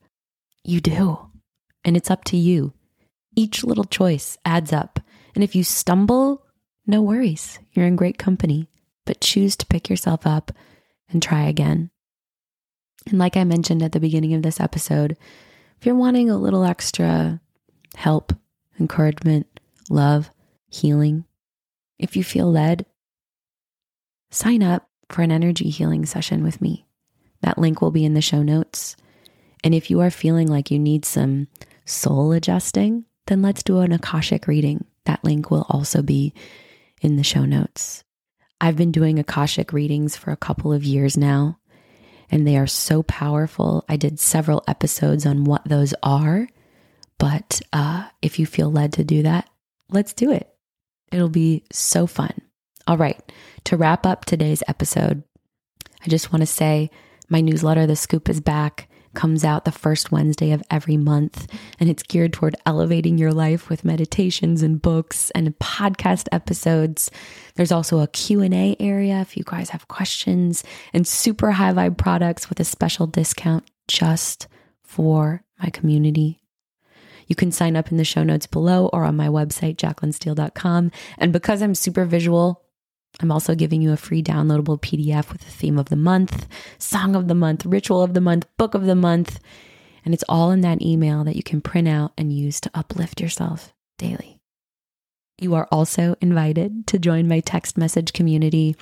You 0.63 0.81
do. 0.81 1.19
And 1.83 1.95
it's 1.95 2.11
up 2.11 2.23
to 2.25 2.37
you. 2.37 2.73
Each 3.35 3.63
little 3.63 3.83
choice 3.83 4.37
adds 4.43 4.73
up. 4.73 4.99
And 5.35 5.43
if 5.43 5.55
you 5.55 5.63
stumble, 5.63 6.45
no 6.85 7.01
worries. 7.01 7.59
You're 7.71 7.85
in 7.85 7.95
great 7.95 8.17
company, 8.17 8.69
but 9.05 9.21
choose 9.21 9.55
to 9.57 9.65
pick 9.65 9.89
yourself 9.89 10.25
up 10.25 10.51
and 11.09 11.21
try 11.21 11.43
again. 11.43 11.91
And 13.05 13.19
like 13.19 13.37
I 13.37 13.43
mentioned 13.43 13.83
at 13.83 13.91
the 13.91 13.99
beginning 13.99 14.33
of 14.33 14.41
this 14.41 14.59
episode, 14.59 15.17
if 15.79 15.85
you're 15.85 15.95
wanting 15.95 16.29
a 16.29 16.37
little 16.37 16.63
extra 16.63 17.39
help, 17.95 18.33
encouragement, 18.79 19.47
love, 19.89 20.31
healing, 20.69 21.25
if 21.99 22.15
you 22.15 22.23
feel 22.23 22.51
led, 22.51 22.85
sign 24.29 24.63
up 24.63 24.89
for 25.09 25.21
an 25.21 25.31
energy 25.31 25.69
healing 25.69 26.05
session 26.05 26.43
with 26.43 26.61
me. 26.61 26.85
That 27.41 27.57
link 27.57 27.81
will 27.81 27.91
be 27.91 28.05
in 28.05 28.13
the 28.13 28.21
show 28.21 28.43
notes. 28.43 28.95
And 29.63 29.73
if 29.73 29.89
you 29.89 30.01
are 30.01 30.11
feeling 30.11 30.47
like 30.47 30.71
you 30.71 30.79
need 30.79 31.05
some 31.05 31.47
soul 31.85 32.31
adjusting, 32.31 33.05
then 33.27 33.41
let's 33.41 33.63
do 33.63 33.79
an 33.79 33.91
Akashic 33.91 34.47
reading. 34.47 34.85
That 35.05 35.23
link 35.23 35.49
will 35.49 35.65
also 35.69 36.01
be 36.01 36.33
in 37.01 37.15
the 37.15 37.23
show 37.23 37.45
notes. 37.45 38.03
I've 38.59 38.75
been 38.75 38.91
doing 38.91 39.19
Akashic 39.19 39.71
readings 39.71 40.15
for 40.15 40.31
a 40.31 40.37
couple 40.37 40.73
of 40.73 40.83
years 40.83 41.15
now, 41.15 41.59
and 42.29 42.45
they 42.45 42.57
are 42.57 42.67
so 42.67 43.03
powerful. 43.03 43.85
I 43.87 43.97
did 43.97 44.19
several 44.19 44.63
episodes 44.67 45.25
on 45.25 45.43
what 45.43 45.65
those 45.65 45.93
are, 46.03 46.47
but 47.17 47.61
uh, 47.73 48.07
if 48.21 48.39
you 48.39 48.45
feel 48.45 48.71
led 48.71 48.93
to 48.93 49.03
do 49.03 49.23
that, 49.23 49.49
let's 49.89 50.13
do 50.13 50.31
it. 50.31 50.49
It'll 51.11 51.29
be 51.29 51.63
so 51.71 52.07
fun. 52.07 52.33
All 52.85 52.97
right, 52.97 53.19
to 53.65 53.77
wrap 53.77 54.05
up 54.05 54.25
today's 54.25 54.63
episode, 54.67 55.23
I 56.05 56.09
just 56.09 56.31
want 56.31 56.41
to 56.41 56.47
say 56.47 56.89
my 57.29 57.41
newsletter, 57.41 57.85
The 57.85 57.95
Scoop, 57.95 58.29
is 58.29 58.39
back 58.39 58.89
comes 59.17 59.43
out 59.43 59.65
the 59.65 59.71
first 59.71 60.11
Wednesday 60.11 60.51
of 60.51 60.61
every 60.69 60.95
month 60.95 61.51
and 61.79 61.89
it's 61.89 62.03
geared 62.03 62.33
toward 62.33 62.55
elevating 62.67 63.17
your 63.17 63.33
life 63.33 63.67
with 63.67 63.83
meditations 63.83 64.61
and 64.61 64.79
books 64.79 65.31
and 65.31 65.57
podcast 65.57 66.27
episodes. 66.31 67.09
There's 67.55 67.71
also 67.71 67.99
a 67.99 68.07
Q&A 68.07 68.75
area 68.79 69.19
if 69.19 69.35
you 69.35 69.43
guys 69.43 69.71
have 69.71 69.87
questions 69.87 70.63
and 70.93 71.07
super 71.07 71.53
high 71.53 71.73
vibe 71.73 71.97
products 71.97 72.47
with 72.47 72.59
a 72.59 72.63
special 72.63 73.07
discount 73.07 73.65
just 73.87 74.47
for 74.83 75.43
my 75.59 75.71
community. 75.71 76.43
You 77.25 77.35
can 77.35 77.51
sign 77.51 77.75
up 77.75 77.89
in 77.89 77.97
the 77.97 78.05
show 78.05 78.21
notes 78.21 78.45
below 78.45 78.85
or 78.93 79.03
on 79.03 79.17
my 79.17 79.29
website, 79.29 79.77
jaclynsteele.com. 79.77 80.91
And 81.17 81.33
because 81.33 81.63
I'm 81.63 81.73
super 81.73 82.05
visual, 82.05 82.66
I'm 83.19 83.31
also 83.31 83.55
giving 83.55 83.81
you 83.81 83.91
a 83.91 83.97
free 83.97 84.21
downloadable 84.21 84.79
PDF 84.79 85.31
with 85.31 85.41
the 85.41 85.51
theme 85.51 85.79
of 85.79 85.89
the 85.89 85.95
month, 85.95 86.47
song 86.77 87.15
of 87.15 87.27
the 87.27 87.35
month, 87.35 87.65
ritual 87.65 88.03
of 88.03 88.13
the 88.13 88.21
month, 88.21 88.45
book 88.57 88.75
of 88.75 88.85
the 88.85 88.95
month. 88.95 89.39
And 90.05 90.13
it's 90.13 90.23
all 90.29 90.51
in 90.51 90.61
that 90.61 90.81
email 90.81 91.23
that 91.23 91.35
you 91.35 91.43
can 91.43 91.61
print 91.61 91.87
out 91.87 92.13
and 92.17 92.31
use 92.31 92.61
to 92.61 92.71
uplift 92.73 93.19
yourself 93.19 93.73
daily. 93.97 94.39
You 95.39 95.55
are 95.55 95.67
also 95.71 96.15
invited 96.21 96.87
to 96.87 96.99
join 96.99 97.27
my 97.27 97.41
text 97.41 97.77
message 97.77 98.13
community, 98.13 98.75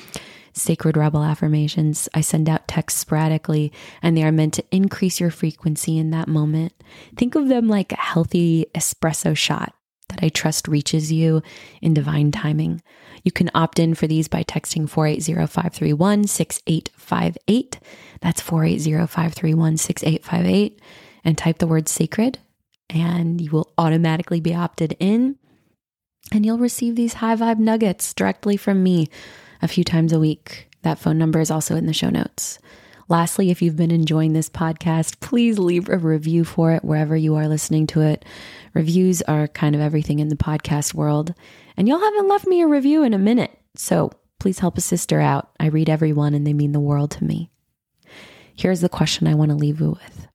Sacred 0.54 0.96
Rebel 0.96 1.24
Affirmations. 1.24 2.08
I 2.14 2.22
send 2.22 2.48
out 2.48 2.68
texts 2.68 3.00
sporadically, 3.00 3.74
and 4.02 4.16
they 4.16 4.24
are 4.24 4.32
meant 4.32 4.54
to 4.56 4.64
increase 4.72 5.20
your 5.20 5.32
frequency 5.32 5.98
in 5.98 6.12
that 6.12 6.30
moment. 6.30 6.74
Think 7.18 7.36
of 7.36 7.50
them 7.50 7.68
like 7.68 7.92
a 7.92 7.98
healthy 7.98 8.68
espresso 8.74 9.36
shot 9.36 9.74
that 10.10 10.24
I 10.24 10.30
trust 10.30 10.68
reaches 10.68 11.12
you 11.12 11.44
in 11.82 11.94
divine 11.94 12.32
timing. 12.32 12.82
You 13.24 13.32
can 13.32 13.52
opt 13.56 13.80
in 13.80 13.96
for 13.96 14.08
these 14.08 14.28
by 14.28 14.44
texting 14.44 14.90
480-531-6858. 14.90 17.80
That's 18.22 18.42
480-531-6858 18.42 20.78
and 21.24 21.38
type 21.38 21.58
the 21.58 21.68
word 21.68 21.90
sacred 21.90 22.40
and 22.90 23.42
you 23.42 23.52
will 23.52 23.74
automatically 23.78 24.40
be 24.40 24.54
opted 24.54 24.96
in 25.00 25.38
and 26.32 26.46
you'll 26.46 26.58
receive 26.58 26.96
these 26.96 27.16
high 27.16 27.36
vibe 27.36 27.60
nuggets 27.60 28.14
directly 28.14 28.56
from 28.58 28.84
me 28.84 29.08
a 29.62 29.68
few 29.68 29.84
times 29.84 30.14
a 30.14 30.20
week. 30.20 30.70
That 30.82 31.00
phone 31.00 31.18
number 31.18 31.40
is 31.40 31.52
also 31.52 31.76
in 31.76 31.88
the 31.88 31.94
show 31.94 32.10
notes. 32.10 32.60
Lastly, 33.08 33.52
if 33.52 33.62
you've 33.62 33.76
been 33.76 33.92
enjoying 33.92 34.34
this 34.34 34.50
podcast, 34.50 35.20
please 35.20 35.60
leave 35.60 35.90
a 35.90 35.98
review 35.98 36.44
for 36.44 36.72
it 36.72 36.84
wherever 36.84 37.16
you 37.16 37.36
are 37.36 37.48
listening 37.48 37.86
to 37.88 38.02
it. 38.02 38.26
Reviews 38.74 39.22
are 39.24 39.48
kind 39.48 39.76
of 39.76 39.82
everything 39.82 40.20
in 40.20 40.30
the 40.30 40.36
podcast 40.36 40.94
world, 40.94 41.34
and 41.78 41.88
y'all 41.88 42.00
haven't 42.00 42.28
left 42.28 42.48
me 42.48 42.62
a 42.62 42.68
review 42.68 43.04
in 43.04 43.14
a 43.14 43.20
minute. 43.20 43.52
So 43.76 44.12
please 44.40 44.60
help 44.60 44.78
a 44.78 44.82
sister 44.82 45.20
out. 45.22 45.52
I 45.60 45.68
read 45.68 45.90
every 45.90 46.14
one 46.14 46.34
and 46.34 46.48
they 46.48 46.54
mean 46.54 46.72
the 46.72 46.80
world 46.80 47.12
to 47.12 47.24
me. 47.24 47.52
Here's 48.56 48.82
the 48.82 48.90
question 48.90 49.28
I 49.28 49.36
want 49.36 49.50
to 49.50 49.56
leave 49.56 49.80
you 49.80 49.92
with 49.92 50.28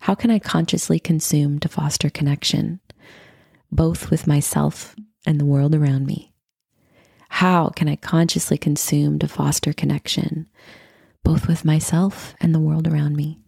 How 0.00 0.14
can 0.14 0.30
I 0.30 0.38
consciously 0.38 0.98
consume 0.98 1.60
to 1.60 1.68
foster 1.68 2.10
connection, 2.10 2.80
both 3.72 4.10
with 4.10 4.26
myself 4.26 4.96
and 5.24 5.40
the 5.40 5.46
world 5.46 5.74
around 5.74 6.06
me? 6.06 6.34
How 7.30 7.68
can 7.68 7.88
I 7.88 7.96
consciously 7.96 8.58
consume 8.58 9.18
to 9.20 9.28
foster 9.28 9.72
connection, 9.72 10.48
both 11.24 11.46
with 11.46 11.64
myself 11.64 12.34
and 12.40 12.54
the 12.54 12.60
world 12.60 12.86
around 12.86 13.16
me. 13.16 13.38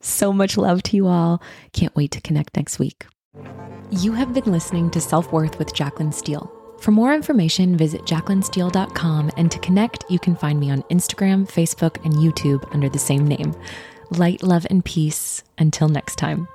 So 0.00 0.32
much 0.32 0.56
love 0.56 0.82
to 0.84 0.96
you 0.96 1.06
all. 1.06 1.42
Can't 1.72 1.94
wait 1.96 2.12
to 2.12 2.20
connect 2.20 2.56
next 2.56 2.78
week. 2.78 3.06
You 3.90 4.12
have 4.12 4.34
been 4.34 4.50
listening 4.52 4.90
to 4.90 5.00
Self 5.00 5.32
Worth 5.32 5.58
with 5.58 5.74
Jaclyn 5.74 6.12
Steele. 6.12 6.52
For 6.80 6.92
more 6.92 7.12
information, 7.12 7.76
visit 7.76 8.02
jaclynsteele.com, 8.02 9.32
and 9.36 9.50
to 9.50 9.58
connect, 9.58 10.04
you 10.08 10.18
can 10.18 10.36
find 10.36 10.60
me 10.60 10.70
on 10.70 10.82
Instagram, 10.84 11.48
Facebook, 11.48 12.04
and 12.04 12.14
YouTube 12.14 12.72
under 12.72 12.88
the 12.88 12.98
same 12.98 13.26
name. 13.26 13.54
Light, 14.10 14.42
love, 14.42 14.66
and 14.70 14.84
peace. 14.84 15.42
Until 15.58 15.88
next 15.88 16.16
time. 16.16 16.46